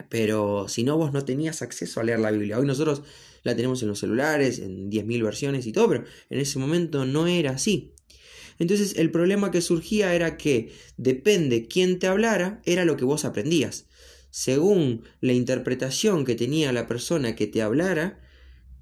Pero 0.08 0.68
si 0.68 0.84
no, 0.84 0.96
vos 0.96 1.12
no 1.12 1.22
tenías 1.26 1.60
acceso 1.60 2.00
a 2.00 2.04
leer 2.04 2.20
la 2.20 2.30
Biblia. 2.30 2.58
Hoy 2.58 2.66
nosotros 2.66 3.02
la 3.42 3.56
tenemos 3.56 3.82
en 3.82 3.88
los 3.88 3.98
celulares, 3.98 4.58
en 4.58 4.90
10.000 4.90 5.22
versiones 5.22 5.66
y 5.66 5.72
todo, 5.72 5.88
pero 5.88 6.04
en 6.28 6.40
ese 6.40 6.58
momento 6.58 7.04
no 7.04 7.26
era 7.26 7.52
así. 7.52 7.92
Entonces 8.58 8.96
el 8.96 9.10
problema 9.10 9.50
que 9.50 9.62
surgía 9.62 10.14
era 10.14 10.36
que 10.36 10.72
depende 10.96 11.66
quién 11.66 11.98
te 11.98 12.06
hablara, 12.06 12.60
era 12.64 12.84
lo 12.84 12.96
que 12.96 13.04
vos 13.04 13.24
aprendías. 13.24 13.86
Según 14.30 15.02
la 15.20 15.32
interpretación 15.32 16.24
que 16.24 16.34
tenía 16.34 16.72
la 16.72 16.86
persona 16.86 17.34
que 17.34 17.46
te 17.46 17.62
hablara, 17.62 18.20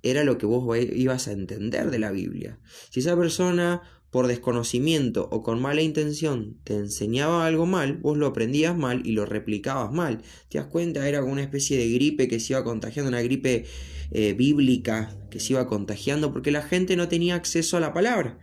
era 0.02 0.24
lo 0.24 0.38
que 0.38 0.46
vos 0.46 0.76
ibas 0.76 1.28
a 1.28 1.32
entender 1.32 1.90
de 1.90 1.98
la 1.98 2.10
Biblia. 2.10 2.58
Si 2.90 3.00
esa 3.00 3.16
persona 3.16 3.82
por 4.10 4.26
desconocimiento 4.26 5.28
o 5.30 5.42
con 5.42 5.60
mala 5.60 5.82
intención 5.82 6.56
te 6.64 6.74
enseñaba 6.74 7.46
algo 7.46 7.66
mal, 7.66 7.98
vos 7.98 8.16
lo 8.16 8.26
aprendías 8.26 8.76
mal 8.76 9.02
y 9.04 9.12
lo 9.12 9.26
replicabas 9.26 9.92
mal. 9.92 10.22
¿Te 10.48 10.58
das 10.58 10.66
cuenta? 10.68 11.06
Era 11.06 11.20
como 11.20 11.32
una 11.32 11.42
especie 11.42 11.76
de 11.76 11.90
gripe 11.92 12.26
que 12.26 12.40
se 12.40 12.54
iba 12.54 12.64
contagiando, 12.64 13.08
una 13.08 13.22
gripe 13.22 13.66
eh, 14.10 14.32
bíblica 14.32 15.14
que 15.30 15.40
se 15.40 15.52
iba 15.52 15.66
contagiando 15.66 16.32
porque 16.32 16.50
la 16.50 16.62
gente 16.62 16.96
no 16.96 17.08
tenía 17.08 17.34
acceso 17.34 17.76
a 17.76 17.80
la 17.80 17.92
palabra. 17.92 18.38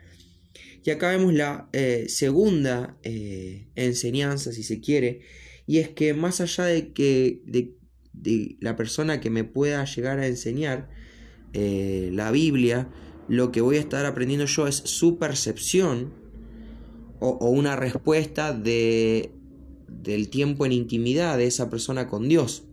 Y 0.83 0.91
acá 0.91 1.09
vemos 1.09 1.33
la 1.33 1.67
eh, 1.73 2.05
segunda 2.09 2.99
eh, 3.01 3.69
enseñanza, 3.73 4.51
si 4.51 4.61
se 4.61 4.79
quiere, 4.79 5.21
y 5.65 5.79
es 5.79 5.89
que 5.89 6.13
más 6.13 6.41
allá 6.41 6.65
de 6.65 6.93
que 6.93 7.41
de, 7.45 7.73
la 8.59 8.75
persona 8.75 9.19
que 9.19 9.31
me 9.31 9.43
pueda 9.43 9.83
llegar 9.85 10.19
a 10.19 10.27
enseñar 10.27 10.89
la 11.53 12.31
Biblia, 12.31 12.89
lo 13.27 13.51
que 13.51 13.61
voy 13.61 13.77
a 13.77 13.79
estar 13.79 14.05
aprendiendo 14.05 14.45
yo 14.45 14.67
es 14.67 14.75
su 14.75 15.17
percepción 15.17 16.13
o, 17.19 17.49
una 17.49 17.75
respuesta 17.75 18.53
de, 18.53 19.31
del 19.87 20.29
tiempo 20.29 20.65
en 20.65 20.71
intimidad 20.71 21.37
de 21.37 21.47
esa 21.47 21.69
persona 21.69 22.07
con 22.07 22.27
Dios. 22.27 22.65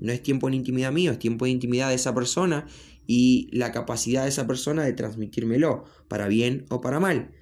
No 0.00 0.12
es 0.12 0.22
tiempo 0.22 0.48
en 0.48 0.54
intimidad 0.54 0.92
mío, 0.92 1.12
es 1.12 1.18
tiempo 1.18 1.46
en 1.46 1.52
intimidad 1.52 1.88
de 1.88 1.94
esa 1.94 2.14
persona 2.14 2.66
y 3.06 3.48
la 3.52 3.72
capacidad 3.72 4.24
de 4.24 4.28
esa 4.28 4.46
persona 4.46 4.84
de 4.84 4.92
transmitírmelo, 4.92 5.84
para 6.08 6.28
bien 6.28 6.66
o 6.68 6.80
para 6.80 7.00
mal. 7.00 7.32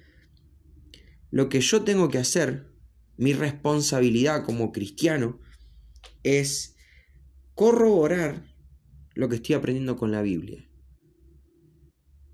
Lo 1.31 1.49
que 1.49 1.59
yo 1.59 1.83
tengo 1.83 2.09
que 2.09 2.17
hacer, 2.17 2.67
mi 3.17 3.33
responsabilidad 3.33 4.45
como 4.45 4.71
cristiano, 4.71 5.39
es 6.23 6.75
corroborar 7.53 8.45
lo 9.13 9.29
que 9.29 9.35
estoy 9.35 9.55
aprendiendo 9.55 9.97
con 9.97 10.11
la 10.11 10.21
Biblia. 10.21 10.67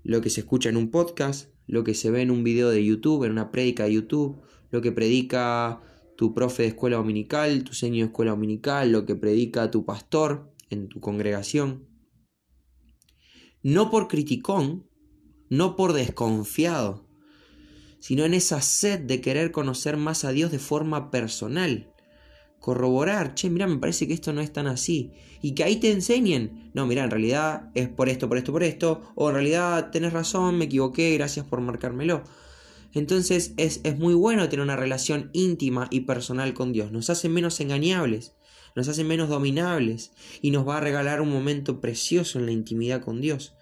Lo 0.02 0.20
que 0.20 0.30
se 0.30 0.40
escucha 0.40 0.68
en 0.68 0.76
un 0.76 0.90
podcast, 0.90 1.50
lo 1.66 1.84
que 1.84 1.94
se 1.94 2.10
ve 2.10 2.22
en 2.22 2.30
un 2.30 2.44
video 2.44 2.70
de 2.70 2.84
YouTube, 2.84 3.24
en 3.24 3.32
una 3.32 3.50
prédica 3.50 3.84
de 3.84 3.94
YouTube, 3.94 4.42
lo 4.70 4.80
que 4.80 4.92
predica 4.92 5.80
tu 6.16 6.34
profe 6.34 6.62
de 6.62 6.68
escuela 6.70 6.96
dominical, 6.96 7.64
tu 7.64 7.74
señor 7.74 8.06
de 8.06 8.12
escuela 8.12 8.32
dominical, 8.32 8.90
lo 8.90 9.06
que 9.06 9.14
predica 9.14 9.70
tu 9.70 9.84
pastor 9.84 10.52
en 10.70 10.88
tu 10.88 11.00
congregación. 11.00 11.86
No 13.62 13.90
por 13.90 14.08
criticón, 14.08 14.88
no 15.48 15.76
por 15.76 15.92
desconfiado, 15.92 17.06
sino 18.00 18.24
en 18.24 18.34
esa 18.34 18.60
sed 18.60 19.00
de 19.00 19.20
querer 19.20 19.52
conocer 19.52 19.96
más 19.96 20.24
a 20.24 20.32
Dios 20.32 20.50
de 20.50 20.58
forma 20.58 21.10
personal. 21.10 21.91
Corroborar, 22.62 23.34
che, 23.34 23.50
mira, 23.50 23.66
me 23.66 23.78
parece 23.78 24.06
que 24.06 24.14
esto 24.14 24.32
no 24.32 24.40
es 24.40 24.52
tan 24.52 24.68
así. 24.68 25.10
Y 25.42 25.56
que 25.56 25.64
ahí 25.64 25.80
te 25.80 25.90
enseñen, 25.90 26.70
no, 26.74 26.86
mira, 26.86 27.02
en 27.02 27.10
realidad 27.10 27.72
es 27.74 27.88
por 27.88 28.08
esto, 28.08 28.28
por 28.28 28.38
esto, 28.38 28.52
por 28.52 28.62
esto. 28.62 29.02
O 29.16 29.30
en 29.30 29.34
realidad 29.34 29.90
tenés 29.90 30.12
razón, 30.12 30.58
me 30.58 30.66
equivoqué, 30.66 31.12
gracias 31.14 31.44
por 31.44 31.60
marcármelo. 31.60 32.22
Entonces 32.94 33.52
es, 33.56 33.80
es 33.82 33.98
muy 33.98 34.14
bueno 34.14 34.48
tener 34.48 34.62
una 34.62 34.76
relación 34.76 35.30
íntima 35.32 35.88
y 35.90 36.02
personal 36.02 36.54
con 36.54 36.72
Dios. 36.72 36.92
Nos 36.92 37.10
hace 37.10 37.28
menos 37.28 37.58
engañables, 37.58 38.36
nos 38.76 38.86
hace 38.86 39.02
menos 39.02 39.28
dominables 39.28 40.12
y 40.40 40.52
nos 40.52 40.66
va 40.68 40.76
a 40.76 40.80
regalar 40.80 41.20
un 41.20 41.32
momento 41.32 41.80
precioso 41.80 42.38
en 42.38 42.46
la 42.46 42.52
intimidad 42.52 43.02
con 43.02 43.20
Dios. 43.20 43.56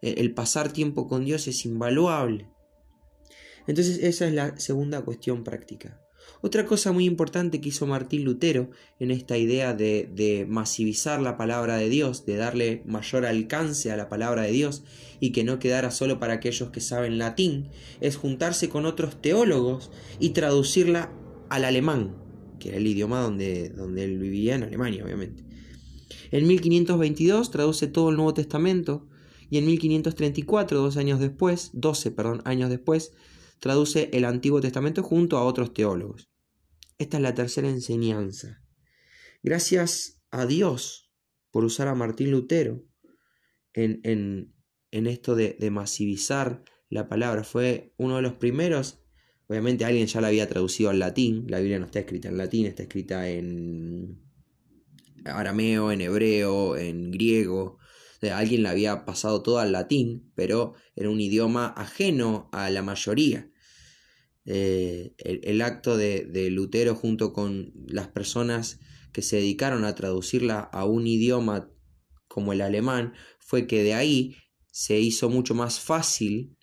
El 0.00 0.32
pasar 0.32 0.72
tiempo 0.72 1.08
con 1.08 1.24
Dios 1.24 1.48
es 1.48 1.64
invaluable. 1.64 2.48
Entonces 3.66 3.98
esa 4.00 4.28
es 4.28 4.32
la 4.32 4.56
segunda 4.60 5.00
cuestión 5.00 5.42
práctica. 5.42 6.00
Otra 6.40 6.66
cosa 6.66 6.92
muy 6.92 7.04
importante 7.04 7.60
que 7.60 7.70
hizo 7.70 7.86
Martín 7.86 8.24
Lutero 8.24 8.70
en 9.00 9.10
esta 9.10 9.36
idea 9.36 9.74
de, 9.74 10.08
de, 10.14 10.46
masivizar 10.46 11.20
la 11.20 11.36
palabra 11.36 11.76
de 11.76 11.88
Dios, 11.88 12.24
de 12.26 12.36
darle 12.36 12.82
mayor 12.86 13.26
alcance 13.26 13.90
a 13.90 13.96
la 13.96 14.08
palabra 14.08 14.42
de 14.42 14.52
Dios 14.52 14.84
y 15.20 15.32
que 15.32 15.44
no 15.44 15.58
quedara 15.58 15.90
solo 15.90 16.20
para 16.20 16.34
aquellos 16.34 16.70
que 16.70 16.80
saben 16.80 17.18
latín, 17.18 17.68
es 18.00 18.16
juntarse 18.16 18.68
con 18.68 18.86
otros 18.86 19.20
teólogos 19.20 19.90
y 20.20 20.30
traducirla 20.30 21.12
al 21.48 21.64
alemán, 21.64 22.14
que 22.60 22.68
era 22.68 22.78
el 22.78 22.86
idioma 22.86 23.20
donde, 23.20 23.70
donde 23.70 24.04
él 24.04 24.18
vivía 24.18 24.54
en 24.54 24.62
Alemania, 24.62 25.04
obviamente. 25.04 25.42
En 26.30 26.46
1522 26.46 27.50
traduce 27.50 27.86
todo 27.86 28.10
el 28.10 28.16
Nuevo 28.16 28.34
Testamento 28.34 29.06
y 29.50 29.58
en 29.58 29.66
1534, 29.66 30.78
dos 30.78 30.96
años 30.96 31.20
después, 31.20 31.70
12 31.72 32.10
perdón, 32.10 32.42
años 32.44 32.70
después, 32.70 33.12
traduce 33.60 34.10
el 34.12 34.24
Antiguo 34.24 34.60
Testamento 34.60 35.02
junto 35.02 35.36
a 35.36 35.44
otros 35.44 35.72
teólogos. 35.72 36.30
Esta 36.98 37.16
es 37.16 37.22
la 37.22 37.34
tercera 37.34 37.68
enseñanza. 37.68 38.62
Gracias 39.42 40.20
a 40.30 40.46
Dios 40.46 41.12
por 41.50 41.64
usar 41.64 41.88
a 41.88 41.94
Martín 41.94 42.30
Lutero 42.30 42.84
en, 43.72 44.00
en, 44.04 44.54
en 44.90 45.06
esto 45.06 45.34
de, 45.34 45.56
de 45.58 45.70
masivizar 45.70 46.62
la 46.88 47.08
palabra. 47.08 47.44
Fue 47.44 47.94
uno 47.96 48.16
de 48.16 48.22
los 48.22 48.34
primeros 48.34 49.00
Obviamente 49.48 49.86
alguien 49.86 50.06
ya 50.06 50.20
la 50.20 50.28
había 50.28 50.46
traducido 50.46 50.90
al 50.90 50.98
latín, 50.98 51.46
la 51.48 51.58
Biblia 51.58 51.78
no 51.78 51.86
está 51.86 52.00
escrita 52.00 52.28
en 52.28 52.36
latín, 52.36 52.66
está 52.66 52.82
escrita 52.82 53.30
en 53.30 54.20
arameo, 55.24 55.90
en 55.90 56.02
hebreo, 56.02 56.76
en 56.76 57.10
griego. 57.10 57.78
Alguien 58.22 58.62
la 58.62 58.70
había 58.70 59.04
pasado 59.04 59.42
todo 59.42 59.58
al 59.58 59.72
latín, 59.72 60.30
pero 60.34 60.74
era 60.96 61.10
un 61.10 61.20
idioma 61.20 61.66
ajeno 61.68 62.48
a 62.52 62.68
la 62.70 62.82
mayoría. 62.82 63.50
Eh, 64.44 65.12
el, 65.18 65.60
acto 65.60 65.96
de, 65.96 66.48
Lutero 66.50 66.94
junto 66.94 67.32
con 67.32 67.72
las 67.86 68.08
personas 68.08 68.80
que 69.12 69.22
se 69.22 69.36
dedicaron 69.36 69.84
a 69.84 69.94
traducirla 69.94 70.60
a 70.60 70.84
un 70.86 71.06
idioma 71.06 71.70
como 72.28 72.52
el 72.52 72.62
alemán 72.62 73.12
fue 73.38 73.66
que 73.66 73.82
de 73.82 73.94
ahí 73.94 74.36
se 74.72 74.98
hizo 74.98 75.28
mucho 75.28 75.54
más 75.54 75.80
fácil 75.80 76.56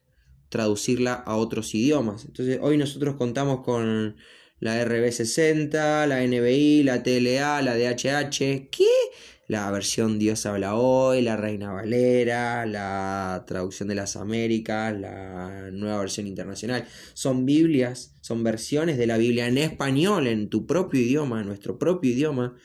traducirla 0.49 1.13
a 1.13 1.35
otros 1.35 1.75
idiomas. 1.75 2.25
Entonces 2.25 2.59
hoy 2.61 2.77
nosotros 2.77 3.17
contamos 3.17 3.61
con 3.63 4.15
la 4.59 4.83
RB60, 4.83 6.07
la 6.07 6.25
NBI, 6.25 6.83
la 6.83 7.03
TLA, 7.03 7.61
la 7.61 7.75
DHH, 7.75 8.69
¿qué? 8.71 8.87
La 9.47 9.69
versión 9.69 10.17
Dios 10.17 10.47
habla 10.47 10.75
hoy, 10.75 11.21
la 11.21 11.37
Reina 11.37 11.71
Valera, 11.71 12.65
la 12.65 13.43
traducción 13.45 13.87
de 13.87 13.93
las 13.93 14.15
Américas, 14.15 14.99
la 14.99 15.69
nueva 15.71 15.99
versión 15.99 16.25
internacional. 16.25 16.87
Son 17.13 17.45
Biblias, 17.45 18.15
son 18.21 18.43
versiones 18.43 18.97
de 18.97 19.05
la 19.05 19.17
Biblia 19.17 19.47
en 19.47 19.59
español, 19.59 20.25
en 20.25 20.49
tu 20.49 20.65
propio 20.65 20.99
idioma, 20.99 21.41
en 21.41 21.47
nuestro 21.47 21.77
propio 21.77 22.11
idioma, 22.11 22.55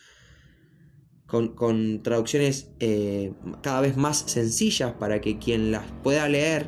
con, 1.26 2.02
traducciones 2.02 2.70
eh, 2.80 3.34
cada 3.62 3.82
vez 3.82 3.98
más 3.98 4.24
sencillas 4.26 4.94
para 4.94 5.20
que 5.20 5.38
quien 5.38 5.70
las 5.72 5.84
pueda 6.02 6.28
leer 6.28 6.66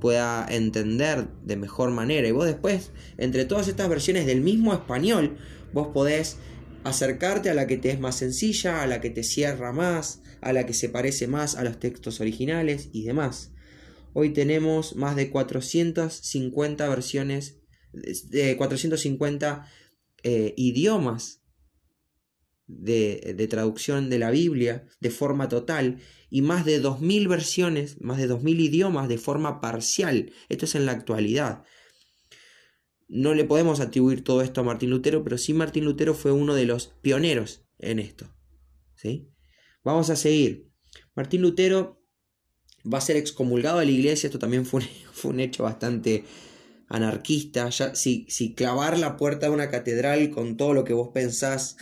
pueda 0.00 0.44
entender 0.50 1.28
de 1.44 1.56
mejor 1.56 1.92
manera. 1.92 2.26
Y 2.26 2.32
vos 2.32 2.46
después, 2.46 2.90
entre 3.16 3.44
todas 3.44 3.68
estas 3.68 3.88
versiones 3.88 4.26
del 4.26 4.40
mismo 4.40 4.72
español, 4.72 5.36
vos 5.72 5.88
podés 5.94 6.38
acercarte 6.84 7.50
a 7.50 7.54
la 7.54 7.66
que 7.66 7.76
te 7.76 7.90
es 7.90 8.00
más 8.00 8.16
sencilla, 8.16 8.82
a 8.82 8.86
la 8.86 9.00
que 9.00 9.10
te 9.10 9.22
cierra 9.22 9.72
más, 9.72 10.22
a 10.40 10.52
la 10.52 10.66
que 10.66 10.74
se 10.74 10.88
parece 10.88 11.26
más 11.26 11.54
a 11.54 11.64
los 11.64 11.78
textos 11.78 12.20
originales 12.20 12.88
y 12.92 13.04
demás. 13.04 13.52
Hoy 14.12 14.30
tenemos 14.30 14.96
más 14.96 15.16
de 15.16 15.30
450 15.30 16.88
versiones, 16.88 17.60
de 17.92 18.56
450 18.56 19.66
eh, 20.22 20.54
idiomas 20.56 21.42
de, 22.66 23.46
traducción 23.50 24.10
de 24.10 24.18
la 24.18 24.30
Biblia 24.30 24.86
de 25.00 25.10
forma 25.10 25.48
total 25.48 25.98
y 26.30 26.42
más 26.42 26.64
de 26.64 26.82
2.000 26.82 27.28
versiones, 27.28 28.00
más 28.00 28.18
de 28.18 28.28
2.000 28.28 28.60
idiomas 28.60 29.08
de 29.08 29.18
forma 29.18 29.60
parcial. 29.60 30.32
Esto 30.48 30.64
es 30.64 30.74
en 30.74 30.86
la 30.86 30.92
actualidad. 30.92 31.64
No 33.14 33.34
le 33.34 33.44
podemos 33.44 33.80
atribuir 33.80 34.24
todo 34.24 34.40
esto 34.40 34.62
a 34.62 34.64
Martín 34.64 34.88
Lutero, 34.88 35.22
pero 35.22 35.36
sí 35.36 35.52
Martín 35.52 35.84
Lutero 35.84 36.14
fue 36.14 36.32
uno 36.32 36.54
de 36.54 36.64
los 36.64 36.94
pioneros 37.02 37.62
en 37.78 37.98
esto. 37.98 38.34
¿sí? 38.94 39.28
Vamos 39.84 40.08
a 40.08 40.16
seguir. 40.16 40.70
Martín 41.14 41.42
Lutero 41.42 42.02
va 42.90 42.96
a 42.96 43.02
ser 43.02 43.18
excomulgado 43.18 43.80
de 43.80 43.84
la 43.84 43.92
iglesia. 43.92 44.28
Esto 44.28 44.38
también 44.38 44.64
fue 44.64 44.80
un, 44.80 44.86
fue 45.12 45.30
un 45.30 45.40
hecho 45.40 45.64
bastante 45.64 46.24
anarquista. 46.88 47.68
Ya, 47.68 47.94
si, 47.94 48.24
si 48.30 48.54
clavar 48.54 48.98
la 48.98 49.18
puerta 49.18 49.46
de 49.46 49.52
una 49.52 49.68
catedral 49.68 50.30
con 50.30 50.56
todo 50.56 50.72
lo 50.72 50.84
que 50.84 50.94
vos 50.94 51.10
pensás 51.12 51.76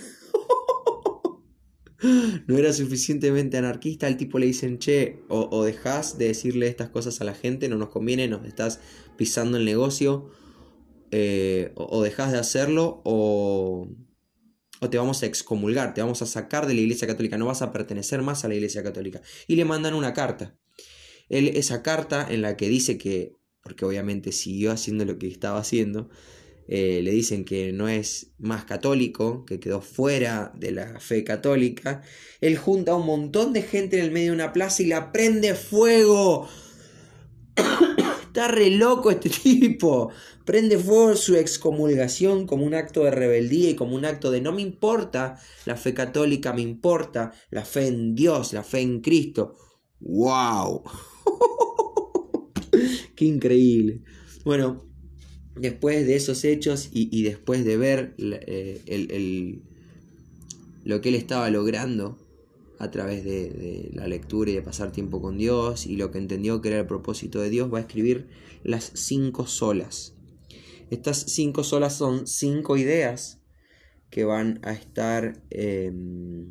no 2.48 2.58
era 2.58 2.72
suficientemente 2.72 3.56
anarquista, 3.56 4.08
al 4.08 4.16
tipo 4.16 4.40
le 4.40 4.46
dicen, 4.46 4.80
che, 4.80 5.22
o, 5.28 5.48
o 5.52 5.62
dejás 5.62 6.18
de 6.18 6.26
decirle 6.26 6.66
estas 6.66 6.88
cosas 6.88 7.20
a 7.20 7.24
la 7.24 7.34
gente, 7.34 7.68
no 7.68 7.76
nos 7.76 7.90
conviene, 7.90 8.26
nos 8.26 8.44
estás 8.44 8.80
pisando 9.16 9.58
el 9.58 9.64
negocio, 9.64 10.32
eh, 11.10 11.72
o, 11.74 12.02
dejás 12.02 12.32
de 12.32 12.38
hacerlo, 12.38 13.02
o, 13.04 13.88
o 14.80 14.90
te 14.90 14.98
vamos 14.98 15.22
a 15.22 15.26
excomulgar, 15.26 15.94
te 15.94 16.02
vamos 16.02 16.22
a 16.22 16.26
sacar 16.26 16.66
de 16.66 16.74
la 16.74 16.80
Iglesia 16.80 17.08
Católica, 17.08 17.38
no 17.38 17.46
vas 17.46 17.62
a 17.62 17.72
pertenecer 17.72 18.22
más 18.22 18.44
a 18.44 18.48
la 18.48 18.54
Iglesia 18.54 18.82
Católica. 18.82 19.20
Y 19.46 19.56
le 19.56 19.64
mandan 19.64 19.94
una 19.94 20.12
carta. 20.12 20.56
Él, 21.28 21.48
esa 21.48 21.82
carta 21.82 22.26
en 22.28 22.42
la 22.42 22.56
que 22.56 22.68
dice 22.68 22.98
que, 22.98 23.36
porque 23.62 23.84
obviamente 23.84 24.32
siguió 24.32 24.72
haciendo 24.72 25.04
lo 25.04 25.18
que 25.18 25.28
estaba 25.28 25.60
haciendo, 25.60 26.10
eh, 26.72 27.00
le 27.02 27.10
dicen 27.10 27.44
que 27.44 27.72
no 27.72 27.88
es 27.88 28.30
más 28.38 28.64
católico, 28.64 29.44
que 29.44 29.58
quedó 29.58 29.80
fuera 29.80 30.52
de 30.56 30.70
la 30.70 31.00
fe 31.00 31.24
católica, 31.24 32.02
él 32.40 32.56
junta 32.56 32.92
a 32.92 32.96
un 32.96 33.06
montón 33.06 33.52
de 33.52 33.62
gente 33.62 33.98
en 33.98 34.04
el 34.04 34.12
medio 34.12 34.30
de 34.30 34.36
una 34.36 34.52
plaza 34.52 34.84
y 34.84 34.86
la 34.86 35.10
prende 35.10 35.56
fuego. 35.56 36.48
Está 38.40 38.52
re 38.52 38.70
loco 38.70 39.10
este 39.10 39.28
tipo. 39.42 40.10
Prende 40.46 40.78
fuego 40.78 41.14
su 41.14 41.36
excomulgación 41.36 42.46
como 42.46 42.64
un 42.64 42.72
acto 42.72 43.04
de 43.04 43.10
rebeldía 43.10 43.68
y 43.68 43.74
como 43.74 43.94
un 43.94 44.06
acto 44.06 44.30
de 44.30 44.40
no 44.40 44.50
me 44.50 44.62
importa 44.62 45.38
la 45.66 45.76
fe 45.76 45.92
católica, 45.92 46.54
me 46.54 46.62
importa 46.62 47.32
la 47.50 47.66
fe 47.66 47.88
en 47.88 48.14
Dios, 48.14 48.54
la 48.54 48.62
fe 48.62 48.80
en 48.80 49.02
Cristo. 49.02 49.56
¡Wow! 50.00 50.84
¡Qué 53.14 53.26
increíble! 53.26 54.00
Bueno, 54.42 54.86
después 55.54 56.06
de 56.06 56.16
esos 56.16 56.42
hechos 56.44 56.88
y, 56.92 57.22
después 57.22 57.62
de 57.66 57.76
ver 57.76 58.14
eh, 58.16 59.60
lo 60.84 61.02
que 61.02 61.10
él 61.10 61.14
estaba 61.14 61.50
logrando 61.50 62.16
a 62.80 62.90
través 62.90 63.24
de, 63.24 63.90
la 63.92 64.08
lectura 64.08 64.50
y 64.50 64.54
de 64.54 64.62
pasar 64.62 64.90
tiempo 64.90 65.20
con 65.20 65.36
Dios 65.36 65.86
y 65.86 65.96
lo 65.96 66.10
que 66.10 66.16
entendió 66.16 66.62
que 66.62 66.68
era 66.68 66.80
el 66.80 66.86
propósito 66.86 67.38
de 67.40 67.50
Dios, 67.50 67.72
va 67.72 67.76
a 67.76 67.82
escribir 67.82 68.28
las 68.64 68.90
cinco 68.94 69.46
solas. 69.46 70.16
Estas 70.90 71.18
cinco 71.18 71.62
solas 71.62 71.94
son 71.94 72.26
cinco 72.26 72.78
ideas 72.78 73.42
que 74.08 74.24
van 74.24 74.60
a 74.62 74.72
estar, 74.72 75.42
em, 75.50 76.46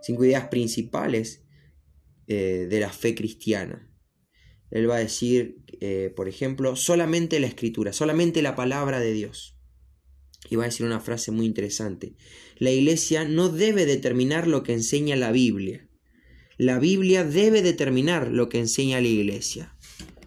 cinco 0.00 0.24
ideas 0.24 0.46
principales 0.46 1.42
eh, 2.28 2.68
de 2.70 2.80
la 2.80 2.90
fe 2.90 3.16
cristiana. 3.16 3.90
Él 4.70 4.88
va 4.88 4.96
a 4.96 5.00
decir, 5.00 5.58
eh, 5.80 6.12
por 6.14 6.28
ejemplo, 6.28 6.76
solamente 6.76 7.40
la 7.40 7.48
escritura, 7.48 7.92
solamente 7.92 8.42
la 8.42 8.54
palabra 8.54 9.00
de 9.00 9.12
Dios. 9.12 9.55
Y 10.48 10.56
va 10.56 10.64
a 10.64 10.66
decir 10.66 10.86
una 10.86 11.00
frase 11.00 11.30
muy 11.30 11.46
interesante. 11.46 12.14
La 12.58 12.70
iglesia 12.70 13.24
no 13.24 13.48
debe 13.48 13.86
determinar 13.86 14.46
lo 14.46 14.62
que 14.62 14.72
enseña 14.72 15.16
la 15.16 15.32
Biblia. 15.32 15.88
La 16.58 16.78
Biblia 16.78 17.24
debe 17.24 17.62
determinar 17.62 18.28
lo 18.28 18.48
que 18.48 18.58
enseña 18.58 19.00
la 19.00 19.08
iglesia. 19.08 19.74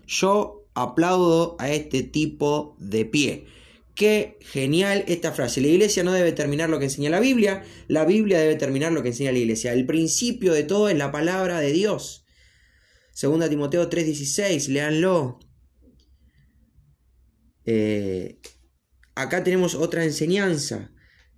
Yo 0.06 0.68
aplaudo 0.76 1.56
a 1.60 1.72
este 1.72 2.04
tipo 2.04 2.76
de 2.80 3.06
pie. 3.06 3.46
Qué 3.96 4.38
genial 4.42 5.04
esta 5.08 5.32
frase. 5.32 5.60
La 5.60 5.68
iglesia 5.68 6.04
no 6.04 6.14
debe 6.14 6.28
determinar 6.28 6.70
lo 6.70 6.80
que 6.80 6.86
enseña 6.86 7.10
la 7.10 7.20
Biblia, 7.20 7.66
la 7.88 8.06
Biblia 8.06 8.40
debe 8.40 8.54
determinar 8.54 8.94
lo 8.94 9.04
que 9.04 9.10
enseña 9.10 9.32
la 9.32 9.40
iglesia. 9.40 9.74
El 9.74 9.86
principio 9.86 10.54
de 10.54 10.64
todo 10.64 10.88
es 10.88 10.98
la 10.98 11.12
palabra 11.12 11.60
de 11.60 11.74
Dios. 11.74 12.26
Segunda 13.12 13.50
Timoteo 13.50 13.90
3:16, 13.90 14.70
léanlo. 14.70 15.40
Eh, 17.66 18.40
acá 19.22 19.44
tenemos 19.44 19.76
otra 19.76 20.04
enseñanza. 20.04 20.92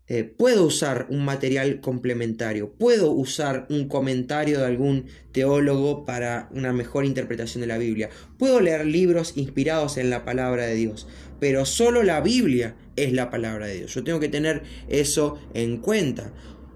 Eh, 0.07 0.23
puedo 0.25 0.65
usar 0.65 1.07
un 1.09 1.23
material 1.23 1.79
complementario, 1.79 2.73
puedo 2.73 3.11
usar 3.11 3.65
un 3.69 3.87
comentario 3.87 4.59
de 4.59 4.65
algún 4.65 5.05
teólogo 5.31 6.03
para 6.03 6.49
una 6.51 6.73
mejor 6.73 7.05
interpretación 7.05 7.61
de 7.61 7.67
la 7.67 7.77
Biblia, 7.77 8.09
puedo 8.37 8.59
leer 8.59 8.85
libros 8.85 9.37
inspirados 9.37 9.95
en 9.95 10.09
la 10.09 10.25
palabra 10.25 10.65
de 10.65 10.75
Dios, 10.75 11.07
pero 11.39 11.65
solo 11.65 12.03
la 12.03 12.19
Biblia 12.19 12.75
es 12.97 13.13
la 13.13 13.29
palabra 13.29 13.67
de 13.67 13.75
Dios. 13.75 13.93
Yo 13.93 14.03
tengo 14.03 14.19
que 14.19 14.27
tener 14.27 14.63
eso 14.89 15.39
en 15.53 15.77
cuenta. 15.77 16.33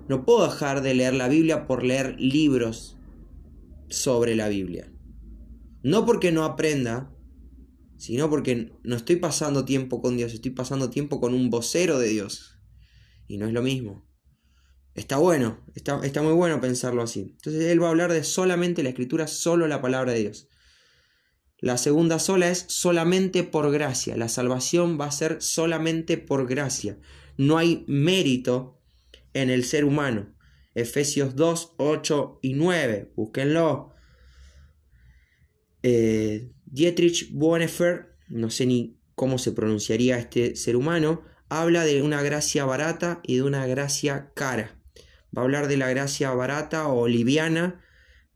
No 0.07 0.23
puedo 0.23 0.45
dejar 0.45 0.81
de 0.81 0.93
leer 0.93 1.13
la 1.13 1.27
Biblia 1.27 1.67
por 1.67 1.83
leer 1.83 2.15
libros 2.17 2.97
sobre 3.89 4.35
la 4.35 4.47
Biblia. 4.47 4.89
No 5.83 6.05
porque 6.05 6.31
no 6.31 6.45
aprenda, 6.45 7.11
sino 7.97 8.29
porque 8.29 8.73
no 8.83 8.95
estoy 8.95 9.17
pasando 9.17 9.65
tiempo 9.65 10.01
con 10.01 10.17
Dios, 10.17 10.33
estoy 10.33 10.51
pasando 10.51 10.89
tiempo 10.89 11.19
con 11.19 11.33
un 11.33 11.49
vocero 11.49 11.99
de 11.99 12.09
Dios. 12.09 12.57
Y 13.27 13.37
no 13.37 13.47
es 13.47 13.53
lo 13.53 13.61
mismo. 13.61 14.05
Está 14.93 15.17
bueno, 15.17 15.63
está, 15.75 15.99
está 16.03 16.21
muy 16.21 16.33
bueno 16.33 16.61
pensarlo 16.61 17.01
así. 17.01 17.35
Entonces 17.35 17.65
él 17.65 17.81
va 17.81 17.87
a 17.87 17.89
hablar 17.89 18.11
de 18.11 18.23
solamente 18.23 18.83
la 18.83 18.89
escritura, 18.89 19.27
solo 19.27 19.67
la 19.67 19.81
palabra 19.81 20.13
de 20.13 20.19
Dios. 20.19 20.47
La 21.59 21.77
segunda 21.77 22.19
sola 22.19 22.49
es 22.49 22.65
solamente 22.67 23.43
por 23.43 23.71
gracia. 23.71 24.15
La 24.17 24.29
salvación 24.29 24.99
va 24.99 25.05
a 25.05 25.11
ser 25.11 25.41
solamente 25.41 26.17
por 26.17 26.47
gracia. 26.47 26.97
No 27.37 27.57
hay 27.57 27.83
mérito 27.87 28.79
en 29.33 29.49
el 29.49 29.65
ser 29.65 29.85
humano. 29.85 30.33
Efesios 30.75 31.35
2, 31.35 31.75
8 31.77 32.39
y 32.41 32.53
9. 32.53 33.13
Búsquenlo. 33.15 33.93
Eh, 35.83 36.51
Dietrich 36.75 37.29
Bonhoeffer, 37.31 38.17
no 38.27 38.49
sé 38.49 38.65
ni 38.65 38.99
cómo 39.15 39.37
se 39.37 39.53
pronunciaría 39.53 40.17
este 40.17 40.57
ser 40.57 40.75
humano, 40.75 41.21
habla 41.47 41.85
de 41.85 42.01
una 42.01 42.21
gracia 42.21 42.65
barata 42.65 43.21
y 43.23 43.35
de 43.35 43.43
una 43.43 43.65
gracia 43.65 44.31
cara. 44.35 44.77
Va 45.35 45.41
a 45.41 45.45
hablar 45.45 45.67
de 45.67 45.77
la 45.77 45.89
gracia 45.89 46.31
barata 46.31 46.87
o 46.89 47.07
liviana 47.07 47.81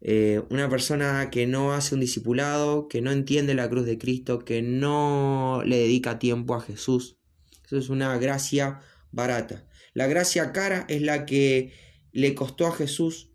Eh, 0.01 0.41
una 0.49 0.69
persona 0.69 1.29
que 1.29 1.45
no 1.45 1.73
hace 1.73 1.93
un 1.93 1.99
discipulado, 1.99 2.87
que 2.87 3.01
no 3.01 3.11
entiende 3.11 3.53
la 3.53 3.67
cruz 3.67 3.85
de 3.85 3.97
Cristo, 3.97 4.39
que 4.39 4.61
no 4.61 5.61
le 5.65 5.75
dedica 5.75 6.19
tiempo 6.19 6.55
a 6.55 6.61
Jesús. 6.61 7.17
Eso 7.65 7.77
es 7.77 7.89
una 7.89 8.17
gracia 8.17 8.79
barata. 9.11 9.67
La 9.93 10.07
gracia 10.07 10.53
cara 10.53 10.85
es 10.87 11.01
la 11.01 11.25
que 11.25 11.73
le 12.13 12.33
costó 12.33 12.65
a 12.67 12.71
Jesús 12.71 13.33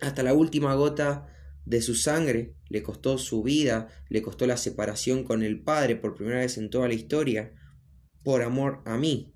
hasta 0.00 0.22
la 0.22 0.32
última 0.32 0.76
gota 0.76 1.26
de 1.66 1.82
su 1.82 1.96
sangre, 1.96 2.54
le 2.68 2.82
costó 2.82 3.18
su 3.18 3.42
vida, 3.42 3.88
le 4.08 4.22
costó 4.22 4.46
la 4.46 4.56
separación 4.56 5.24
con 5.24 5.42
el 5.42 5.62
Padre 5.62 5.96
por 5.96 6.14
primera 6.14 6.38
vez 6.38 6.56
en 6.56 6.70
toda 6.70 6.88
la 6.88 6.94
historia, 6.94 7.52
por 8.22 8.42
amor 8.42 8.82
a 8.86 8.96
mí. 8.96 9.34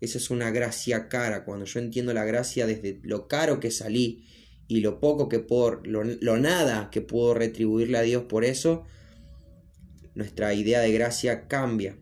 Esa 0.00 0.18
es 0.18 0.30
una 0.30 0.50
gracia 0.50 1.08
cara, 1.08 1.44
cuando 1.44 1.64
yo 1.64 1.80
entiendo 1.80 2.12
la 2.12 2.24
gracia 2.24 2.66
desde 2.66 3.00
lo 3.02 3.26
caro 3.26 3.60
que 3.60 3.70
salí 3.70 4.26
y 4.68 4.80
lo 4.80 5.00
poco 5.00 5.28
que 5.28 5.40
puedo, 5.40 5.80
lo, 5.84 6.36
nada 6.36 6.90
que 6.90 7.00
puedo 7.00 7.32
retribuirle 7.32 7.96
a 7.96 8.02
Dios 8.02 8.24
por 8.24 8.44
eso, 8.44 8.84
nuestra 10.14 10.52
idea 10.52 10.80
de 10.80 10.92
gracia 10.92 11.48
cambia. 11.48 11.98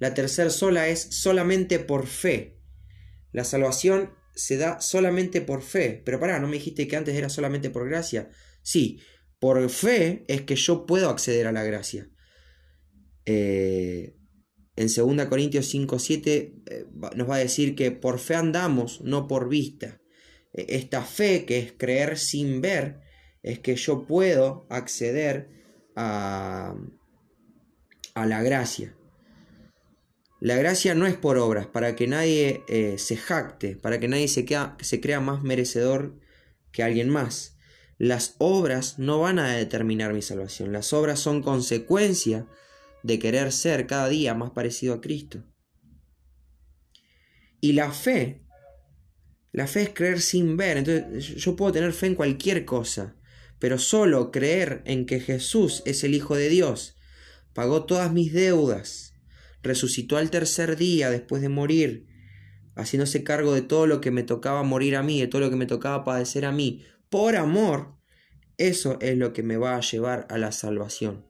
La 0.00 0.14
tercera 0.14 0.50
sola 0.50 0.88
es 0.88 1.00
solamente 1.00 1.78
por 1.78 2.08
fe. 2.08 2.58
La 3.30 3.44
salvación 3.44 4.10
se 4.34 4.56
da 4.56 4.80
solamente 4.80 5.40
por 5.40 5.62
fe. 5.62 6.02
Pero 6.04 6.20
pará, 6.20 6.38
¿no 6.38 6.48
me 6.48 6.56
dijiste 6.56 6.88
que 6.88 6.96
antes 6.96 7.14
era 7.14 7.28
solamente 7.28 7.70
por 7.70 7.88
gracia? 7.88 8.30
Sí, 8.62 9.00
por 9.38 9.68
fe 9.70 10.24
es 10.28 10.42
que 10.42 10.56
yo 10.56 10.86
puedo 10.86 11.10
acceder 11.10 11.46
a 11.46 11.52
la 11.52 11.64
gracia. 11.64 12.08
Eh, 13.26 14.16
en 14.76 14.88
2 14.88 15.26
Corintios 15.26 15.66
5, 15.66 15.98
7 15.98 16.54
eh, 16.66 16.86
nos 17.14 17.28
va 17.28 17.36
a 17.36 17.40
decir 17.40 17.74
que 17.74 17.90
por 17.90 18.18
fe 18.18 18.34
andamos, 18.34 19.00
no 19.02 19.28
por 19.28 19.48
vista. 19.48 20.00
E, 20.52 20.76
esta 20.76 21.02
fe, 21.02 21.44
que 21.44 21.58
es 21.58 21.72
creer 21.72 22.18
sin 22.18 22.60
ver, 22.60 23.00
es 23.42 23.58
que 23.58 23.76
yo 23.76 24.06
puedo 24.06 24.66
acceder 24.70 25.48
a, 25.96 26.74
a 28.14 28.26
la 28.26 28.42
gracia. 28.42 28.96
La 30.42 30.56
gracia 30.56 30.96
no 30.96 31.06
es 31.06 31.14
por 31.14 31.38
obras, 31.38 31.68
para 31.68 31.94
que 31.94 32.08
nadie 32.08 32.64
eh, 32.66 32.98
se 32.98 33.16
jacte, 33.16 33.76
para 33.76 34.00
que 34.00 34.08
nadie 34.08 34.26
se, 34.26 34.44
se 34.80 35.00
crea 35.00 35.20
más 35.20 35.44
merecedor 35.44 36.18
que 36.72 36.82
alguien 36.82 37.10
más. 37.10 37.56
Las 37.96 38.34
obras 38.38 38.98
no 38.98 39.20
van 39.20 39.38
a 39.38 39.52
determinar 39.52 40.12
mi 40.12 40.20
salvación, 40.20 40.72
las 40.72 40.92
obras 40.92 41.20
son 41.20 41.44
consecuencia 41.44 42.48
de 43.04 43.20
querer 43.20 43.52
ser 43.52 43.86
cada 43.86 44.08
día 44.08 44.34
más 44.34 44.50
parecido 44.50 44.94
a 44.94 45.00
Cristo. 45.00 45.44
Y 47.60 47.74
la 47.74 47.92
fe, 47.92 48.42
la 49.52 49.68
fe 49.68 49.82
es 49.82 49.90
creer 49.90 50.20
sin 50.20 50.56
ver, 50.56 50.78
entonces 50.78 51.36
yo 51.36 51.54
puedo 51.54 51.70
tener 51.70 51.92
fe 51.92 52.08
en 52.08 52.16
cualquier 52.16 52.64
cosa, 52.64 53.14
pero 53.60 53.78
solo 53.78 54.32
creer 54.32 54.82
en 54.86 55.06
que 55.06 55.20
Jesús 55.20 55.84
es 55.86 56.02
el 56.02 56.16
Hijo 56.16 56.34
de 56.34 56.48
Dios, 56.48 56.96
pagó 57.52 57.84
todas 57.84 58.12
mis 58.12 58.32
deudas, 58.32 59.11
resucitó 59.62 60.16
al 60.16 60.30
tercer 60.30 60.76
día 60.76 61.10
después 61.10 61.42
de 61.42 61.48
morir, 61.48 62.06
haciéndose 62.74 63.24
cargo 63.24 63.52
de 63.52 63.62
todo 63.62 63.86
lo 63.86 64.00
que 64.00 64.10
me 64.10 64.22
tocaba 64.22 64.62
morir 64.62 64.96
a 64.96 65.02
mí, 65.02 65.20
de 65.20 65.26
todo 65.26 65.40
lo 65.40 65.50
que 65.50 65.56
me 65.56 65.66
tocaba 65.66 66.04
padecer 66.04 66.44
a 66.44 66.52
mí, 66.52 66.84
por 67.10 67.36
amor, 67.36 67.94
eso 68.58 68.98
es 69.00 69.18
lo 69.18 69.32
que 69.32 69.42
me 69.42 69.56
va 69.56 69.76
a 69.76 69.80
llevar 69.80 70.26
a 70.30 70.38
la 70.38 70.52
salvación. 70.52 71.26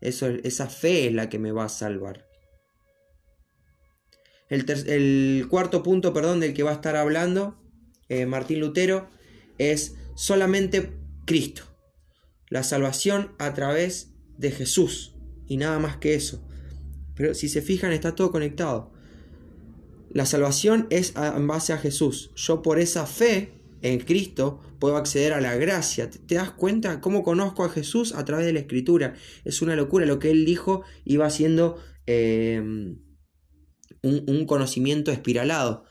Eso, 0.00 0.28
esa 0.28 0.68
fe 0.68 1.06
es 1.06 1.14
la 1.14 1.28
que 1.28 1.38
me 1.38 1.52
va 1.52 1.64
a 1.64 1.68
salvar. 1.68 2.28
El, 4.48 5.46
cuarto 5.50 5.82
punto, 5.82 6.12
perdón, 6.14 6.40
del 6.40 6.54
que 6.54 6.62
va 6.62 6.70
a 6.70 6.74
estar 6.74 6.96
hablando 6.96 7.62
eh, 8.08 8.24
Martín 8.24 8.60
Lutero 8.60 9.10
es 9.58 9.96
solamente 10.14 10.94
Cristo. 11.26 11.64
La 12.48 12.62
salvación 12.62 13.34
a 13.38 13.52
través 13.52 14.14
de 14.38 14.50
Jesús 14.50 15.14
y 15.46 15.58
nada 15.58 15.78
más 15.78 15.98
que 15.98 16.14
eso. 16.14 16.47
Pero 17.18 17.34
si 17.34 17.48
se 17.48 17.62
fijan 17.62 17.92
está 17.92 18.14
todo 18.14 18.30
conectado. 18.30 18.92
La 20.10 20.24
salvación 20.24 20.86
es 20.88 21.14
en 21.16 21.48
base 21.48 21.72
a 21.72 21.78
Jesús. 21.78 22.30
Yo 22.36 22.62
por 22.62 22.78
esa 22.78 23.06
fe 23.06 23.52
en 23.82 23.98
Cristo 23.98 24.60
puedo 24.78 24.96
acceder 24.96 25.32
a 25.32 25.40
la 25.40 25.56
gracia. 25.56 26.08
¿Te, 26.08 26.36
das 26.36 26.52
cuenta 26.52 27.00
cómo 27.00 27.24
conozco 27.24 27.64
a 27.64 27.70
Jesús 27.70 28.14
a 28.14 28.24
través 28.24 28.46
de 28.46 28.52
la 28.52 28.60
escritura? 28.60 29.16
Es 29.44 29.60
una 29.62 29.74
locura. 29.74 30.06
Lo 30.06 30.20
que 30.20 30.30
él 30.30 30.46
dijo 30.46 30.84
iba 31.04 31.28
siendo 31.28 31.78
eh, 32.06 32.62
un, 34.02 34.46
conocimiento 34.46 35.10
espiralado. 35.10 35.84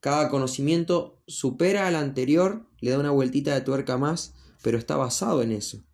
Cada 0.00 0.30
conocimiento 0.30 1.22
supera 1.28 1.86
al 1.86 1.94
anterior, 1.94 2.66
le 2.80 2.90
da 2.90 2.98
una 2.98 3.12
vueltita 3.12 3.54
de 3.54 3.60
tuerca 3.60 3.98
más, 3.98 4.34
pero 4.64 4.78
está 4.78 4.96
basado 4.96 5.42
en 5.42 5.52
eso. 5.52 5.84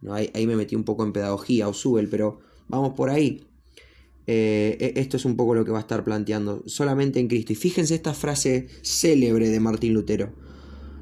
No, 0.00 0.14
ahí, 0.14 0.46
me 0.46 0.54
metí 0.54 0.76
un 0.76 0.84
poco 0.84 1.02
en 1.02 1.12
pedagogía 1.12 1.66
o 1.66 1.74
subel, 1.74 2.08
pero 2.08 2.38
vamos 2.68 2.94
por 2.94 3.10
ahí. 3.10 3.48
Eh, 4.26 4.76
e, 4.80 5.00
esto 5.00 5.16
es 5.16 5.24
un 5.24 5.36
poco 5.36 5.54
lo 5.54 5.64
que 5.64 5.72
va 5.72 5.78
a 5.78 5.82
estar 5.82 6.04
planteando, 6.04 6.62
solamente 6.66 7.20
en 7.20 7.28
Cristo. 7.28 7.52
Y 7.52 7.56
fíjense 7.56 7.94
esta 7.94 8.14
frase 8.14 8.68
célebre 8.82 9.48
de 9.48 9.60
Martín 9.60 9.94
Lutero. 9.94 10.34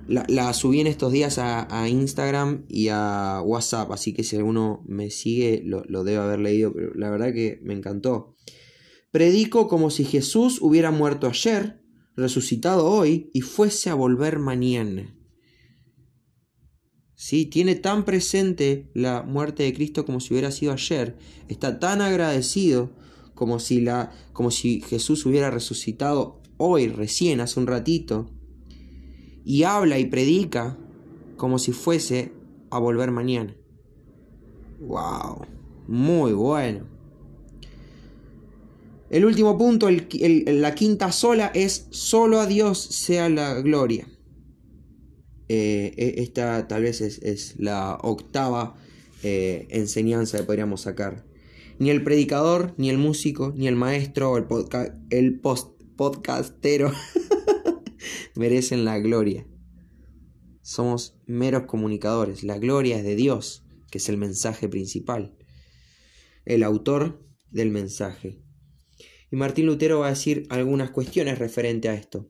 La, 0.08 0.52
subí 0.54 0.80
en 0.80 0.88
estos 0.88 1.12
días 1.12 1.38
a, 1.38 1.88
Instagram 1.88 2.64
y 2.68 2.88
a 2.88 3.42
WhatsApp, 3.44 3.92
así 3.92 4.12
que 4.12 4.24
si 4.24 4.34
alguno 4.34 4.82
me 4.88 5.08
sigue 5.08 5.62
lo, 5.64 5.84
lo 5.86 6.02
debe 6.02 6.18
haber 6.18 6.40
leído, 6.40 6.72
pero 6.72 6.92
la 6.94 7.10
verdad 7.10 7.32
que 7.32 7.60
me 7.62 7.74
encantó. 7.74 8.34
Predico 9.12 9.68
como 9.68 9.88
si 9.90 10.04
Jesús 10.04 10.58
hubiera 10.60 10.90
muerto 10.90 11.28
ayer, 11.28 11.80
resucitado 12.16 12.86
hoy 12.86 13.30
y 13.32 13.42
fuese 13.42 13.88
a 13.88 13.94
volver 13.94 14.40
mañana. 14.40 15.16
¿Sí? 17.14 17.46
Tiene 17.46 17.74
tan 17.74 18.04
presente 18.04 18.90
la 18.94 19.22
muerte 19.22 19.62
de 19.62 19.74
Cristo 19.74 20.06
como 20.06 20.20
si 20.20 20.32
hubiera 20.32 20.50
sido 20.50 20.72
ayer. 20.72 21.18
Está 21.48 21.78
tan 21.78 22.00
agradecido 22.00 22.96
como 23.40 23.58
si, 23.58 23.80
la, 23.80 24.12
como 24.34 24.50
si 24.50 24.82
Jesús 24.82 25.24
hubiera 25.24 25.50
resucitado 25.50 26.42
hoy, 26.58 26.88
recién, 26.88 27.40
hace 27.40 27.58
un 27.58 27.66
ratito 27.66 28.28
y 29.46 29.62
habla 29.62 29.98
y 29.98 30.04
predica 30.04 30.76
como 31.38 31.58
si 31.58 31.72
fuese 31.72 32.34
a 32.68 32.78
volver 32.78 33.12
mañana. 33.12 33.56
¡Wow! 34.80 35.46
Muy 35.88 36.34
bueno. 36.34 36.84
El 39.08 39.24
último 39.24 39.56
punto, 39.56 39.88
la 39.88 40.74
quinta 40.74 41.10
sola, 41.10 41.50
es 41.54 41.86
solo 41.88 42.40
a 42.40 42.46
Dios 42.46 42.78
sea 42.78 43.30
la 43.30 43.54
gloria. 43.62 44.06
Eh, 45.48 45.94
e, 45.96 46.20
esta 46.20 46.68
tal 46.68 46.82
vez 46.82 47.00
es, 47.00 47.54
la 47.58 47.96
octava 48.02 48.76
eh, 49.22 49.66
enseñanza 49.70 50.36
que 50.36 50.44
podríamos 50.44 50.82
sacar. 50.82 51.29
Ni 51.80 51.88
el 51.88 52.04
predicador, 52.04 52.74
ni 52.76 52.90
el 52.90 52.98
músico, 52.98 53.54
ni 53.56 53.66
el 53.66 53.74
maestro 53.74 54.32
o 54.32 54.36
el, 54.36 54.46
el 55.08 55.40
post 55.40 55.80
podcastero 55.96 56.92
merecen 58.36 58.84
la 58.84 58.98
gloria. 58.98 59.46
Somos 60.60 61.16
meros 61.24 61.62
comunicadores. 61.62 62.44
La 62.44 62.58
gloria 62.58 62.98
es 62.98 63.04
de 63.04 63.16
Dios, 63.16 63.64
que 63.90 63.96
es 63.96 64.10
el 64.10 64.18
mensaje 64.18 64.68
principal. 64.68 65.38
El 66.44 66.64
autor 66.64 67.26
del 67.50 67.70
mensaje. 67.70 68.42
Y 69.30 69.36
Martín 69.36 69.64
Lutero 69.64 70.00
va 70.00 70.08
a 70.08 70.10
decir 70.10 70.46
algunas 70.50 70.90
cuestiones 70.90 71.38
referente 71.38 71.88
a 71.88 71.94
esto. 71.94 72.28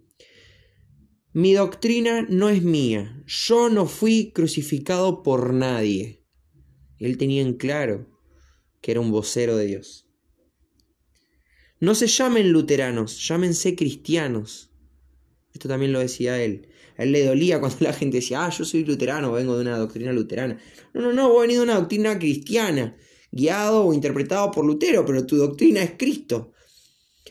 Mi 1.32 1.54
doctrina 1.54 2.24
no 2.28 2.50
es 2.50 2.62
mía. 2.62 3.20
Yo 3.26 3.68
no 3.68 3.86
fui 3.86 4.30
crucificado 4.32 5.24
por 5.24 5.52
nadie. 5.52 6.24
Él 6.98 7.18
tenía 7.18 7.42
en 7.42 7.54
claro 7.54 8.09
que 8.80 8.92
era 8.92 9.00
un 9.00 9.10
vocero 9.10 9.56
de 9.56 9.66
Dios. 9.66 10.06
No 11.80 11.94
se 11.94 12.06
llamen 12.06 12.52
luteranos, 12.52 13.26
llámense 13.26 13.74
cristianos. 13.74 14.70
Esto 15.52 15.68
también 15.68 15.92
lo 15.92 15.98
decía 15.98 16.42
él. 16.42 16.68
A 16.98 17.04
él 17.04 17.12
le 17.12 17.24
dolía 17.24 17.58
cuando 17.58 17.78
la 17.80 17.92
gente 17.92 18.18
decía, 18.18 18.44
ah, 18.44 18.50
yo 18.50 18.64
soy 18.64 18.84
luterano, 18.84 19.32
vengo 19.32 19.56
de 19.56 19.62
una 19.62 19.78
doctrina 19.78 20.12
luterana. 20.12 20.58
No, 20.92 21.00
no, 21.00 21.12
no, 21.12 21.30
vos 21.30 21.42
venís 21.42 21.56
de 21.56 21.62
una 21.62 21.76
doctrina 21.76 22.18
cristiana, 22.18 22.96
guiado 23.32 23.86
o 23.86 23.94
interpretado 23.94 24.50
por 24.50 24.66
Lutero, 24.66 25.06
pero 25.06 25.24
tu 25.24 25.36
doctrina 25.36 25.82
es 25.82 25.92
Cristo. 25.96 26.52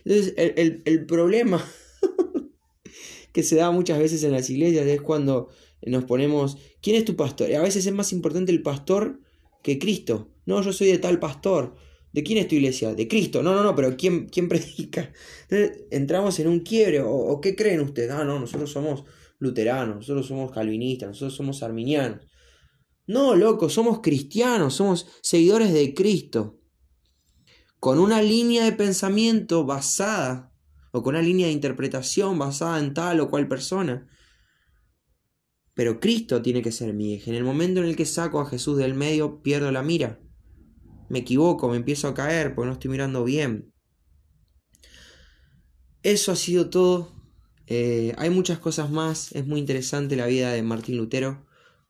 Entonces, 0.03 0.33
el, 0.37 1.05
problema 1.05 1.63
que 3.31 3.43
se 3.43 3.55
da 3.55 3.69
muchas 3.69 3.99
veces 3.99 4.23
en 4.23 4.31
las 4.31 4.49
iglesias 4.49 4.87
es 4.87 5.01
cuando 5.01 5.49
nos 5.83 6.05
ponemos, 6.05 6.57
¿quién 6.81 6.95
es 6.95 7.05
tu 7.05 7.15
pastor? 7.15 7.49
Y 7.49 7.53
a 7.53 7.61
veces 7.61 7.85
es 7.85 7.93
más 7.93 8.11
importante 8.11 8.51
el 8.51 8.63
pastor 8.63 9.19
que 9.61 9.79
Cristo. 9.79 10.31
No, 10.45 10.61
yo 10.61 10.73
soy 10.73 10.87
de 10.87 10.97
tal 10.97 11.19
pastor. 11.19 11.75
¿De 12.11 12.23
quién 12.23 12.39
es 12.39 12.47
tu 12.47 12.55
iglesia? 12.55 12.95
De 12.95 13.07
Cristo. 13.07 13.43
No, 13.43 13.53
no, 13.53 13.63
no, 13.63 13.75
pero 13.75 13.95
¿quién, 13.95 14.27
quién 14.27 14.49
predica? 14.49 15.11
Entonces, 15.49 15.85
entramos 15.91 16.39
en 16.39 16.47
un 16.47 16.61
quiebre. 16.61 17.01
¿O, 17.01 17.39
qué 17.41 17.55
creen 17.55 17.81
ustedes? 17.81 18.11
Ah, 18.11 18.23
no, 18.23 18.39
nosotros 18.39 18.71
somos 18.71 19.03
luteranos, 19.37 19.97
nosotros 19.97 20.27
somos 20.27 20.51
calvinistas, 20.51 21.09
nosotros 21.09 21.35
somos 21.35 21.63
arminianos. 21.63 22.25
No, 23.07 23.35
loco, 23.35 23.69
somos 23.69 24.01
cristianos, 24.01 24.75
somos 24.75 25.07
seguidores 25.21 25.73
de 25.73 25.93
Cristo. 25.93 26.59
Con 27.79 27.99
una 27.99 28.21
línea 28.21 28.65
de 28.65 28.73
pensamiento 28.73 29.65
basada, 29.65 30.53
o 30.91 31.01
con 31.01 31.15
una 31.15 31.23
línea 31.23 31.47
de 31.47 31.53
interpretación 31.53 32.37
basada 32.37 32.79
en 32.79 32.93
tal 32.93 33.19
o 33.19 33.29
cual 33.29 33.47
persona. 33.47 34.07
Pero 35.79 36.01
Cristo 36.01 36.41
tiene 36.41 36.61
que 36.61 36.73
ser 36.73 36.93
mi 36.93 37.13
eje. 37.13 37.29
En 37.29 37.37
el 37.37 37.45
momento 37.45 37.79
en 37.79 37.85
el 37.85 37.95
que 37.95 38.03
saco 38.03 38.41
a 38.41 38.45
Jesús 38.45 38.77
del 38.77 38.95
medio, 38.95 39.41
pierdo 39.41 39.71
la 39.71 39.81
mira. 39.81 40.19
Me 41.07 41.19
equivoco, 41.19 41.69
me 41.69 41.77
empiezo 41.77 42.09
a 42.09 42.13
caer 42.13 42.53
porque 42.53 42.67
no 42.67 42.73
estoy 42.73 42.91
mirando 42.91 43.23
bien. 43.23 43.73
Eso 46.03 46.33
ha 46.33 46.35
sido 46.35 46.69
todo. 46.69 47.13
Eh, 47.65 48.13
hay 48.17 48.29
muchas 48.29 48.59
cosas 48.59 48.91
más. 48.91 49.31
Es 49.31 49.47
muy 49.47 49.61
interesante 49.61 50.17
la 50.17 50.25
vida 50.25 50.51
de 50.51 50.61
Martín 50.63 50.97
Lutero, 50.97 51.45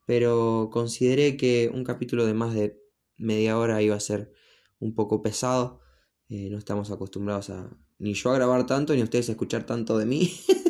pero 0.05 0.69
consideré 0.71 1.35
que 1.35 1.71
un 1.73 1.83
capítulo 1.83 2.27
de 2.27 2.35
más 2.35 2.53
de 2.53 2.79
media 3.17 3.57
hora 3.57 3.81
iba 3.81 3.95
a 3.95 3.99
ser 3.99 4.31
un 4.77 4.93
poco 4.93 5.23
pesado. 5.23 5.79
Eh, 6.27 6.49
no 6.51 6.59
estamos 6.59 6.91
acostumbrados 6.91 7.49
a 7.49 7.75
ni 7.97 8.13
yo 8.13 8.29
a 8.29 8.35
grabar 8.35 8.67
tanto 8.67 8.93
ni 8.93 9.01
ustedes 9.01 9.29
a 9.29 9.31
escuchar 9.31 9.65
tanto 9.65 9.97
de 9.97 10.05
mí. 10.05 10.31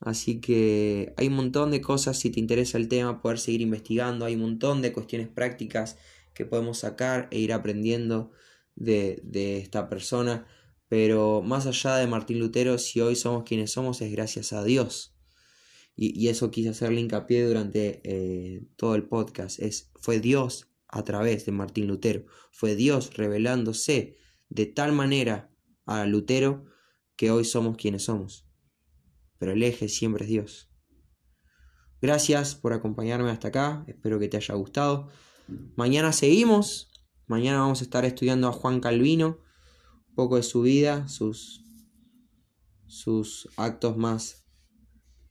Así 0.00 0.40
que 0.40 1.14
hay 1.16 1.28
un 1.28 1.34
montón 1.34 1.70
de 1.70 1.80
cosas, 1.80 2.18
si 2.18 2.30
te 2.30 2.40
interesa 2.40 2.78
el 2.78 2.88
tema, 2.88 3.22
poder 3.22 3.38
seguir 3.38 3.60
investigando, 3.62 4.24
hay 4.24 4.34
un 4.34 4.42
montón 4.42 4.82
de 4.82 4.92
cuestiones 4.92 5.28
prácticas 5.28 5.96
que 6.34 6.44
podemos 6.44 6.78
sacar 6.78 7.28
e 7.30 7.38
ir 7.38 7.52
aprendiendo 7.52 8.32
de, 8.74 9.20
de 9.24 9.58
esta 9.58 9.88
persona. 9.88 10.46
Pero 10.88 11.42
más 11.42 11.66
allá 11.66 11.96
de 11.96 12.06
Martín 12.06 12.38
Lutero, 12.38 12.78
si 12.78 13.00
hoy 13.00 13.16
somos 13.16 13.44
quienes 13.44 13.72
somos 13.72 14.00
es 14.02 14.12
gracias 14.12 14.52
a 14.52 14.64
Dios. 14.64 15.16
Y, 15.96 16.18
y 16.20 16.28
eso 16.28 16.50
quise 16.50 16.70
hacerle 16.70 17.00
hincapié 17.00 17.46
durante 17.46 18.00
eh, 18.04 18.66
todo 18.76 18.94
el 18.96 19.04
podcast. 19.04 19.60
Es, 19.60 19.90
fue 20.00 20.20
Dios 20.20 20.68
a 20.88 21.02
través 21.04 21.46
de 21.46 21.52
Martín 21.52 21.86
Lutero. 21.86 22.26
Fue 22.52 22.76
Dios 22.76 23.14
revelándose 23.14 24.16
de 24.48 24.66
tal 24.66 24.92
manera 24.92 25.50
a 25.86 26.06
Lutero 26.06 26.64
que 27.16 27.30
hoy 27.30 27.44
somos 27.44 27.76
quienes 27.76 28.04
somos. 28.04 28.43
Pero 29.44 29.52
el 29.52 29.62
eje 29.62 29.90
siempre 29.90 30.24
es 30.24 30.30
Dios. 30.30 30.70
Gracias 32.00 32.54
por 32.54 32.72
acompañarme 32.72 33.30
hasta 33.30 33.48
acá. 33.48 33.84
Espero 33.86 34.18
que 34.18 34.26
te 34.26 34.38
haya 34.38 34.54
gustado. 34.54 35.10
Mañana 35.76 36.12
seguimos. 36.12 36.88
Mañana 37.26 37.58
vamos 37.60 37.82
a 37.82 37.84
estar 37.84 38.06
estudiando 38.06 38.48
a 38.48 38.52
Juan 38.52 38.80
Calvino. 38.80 39.40
Un 40.08 40.14
poco 40.14 40.36
de 40.36 40.42
su 40.42 40.62
vida, 40.62 41.08
sus, 41.08 41.62
sus 42.86 43.50
actos 43.58 43.98
más 43.98 44.46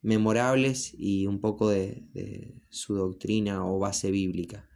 memorables 0.00 0.94
y 0.96 1.26
un 1.26 1.40
poco 1.40 1.68
de, 1.68 2.06
su 2.70 2.94
doctrina 2.94 3.66
o 3.66 3.80
base 3.80 4.12
bíblica. 4.12 4.68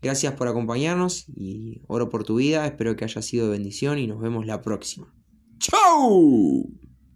Gracias 0.00 0.32
por 0.32 0.48
acompañarnos 0.48 1.28
y 1.28 1.82
oro 1.88 2.08
por 2.08 2.24
tu 2.24 2.36
vida. 2.36 2.66
Espero 2.66 2.96
que 2.96 3.04
haya 3.04 3.20
sido 3.20 3.48
de 3.48 3.52
bendición 3.52 3.98
y 3.98 4.06
nos 4.06 4.18
vemos 4.18 4.46
la 4.46 4.62
próxima. 4.62 5.14
¡Chao! 5.58 6.91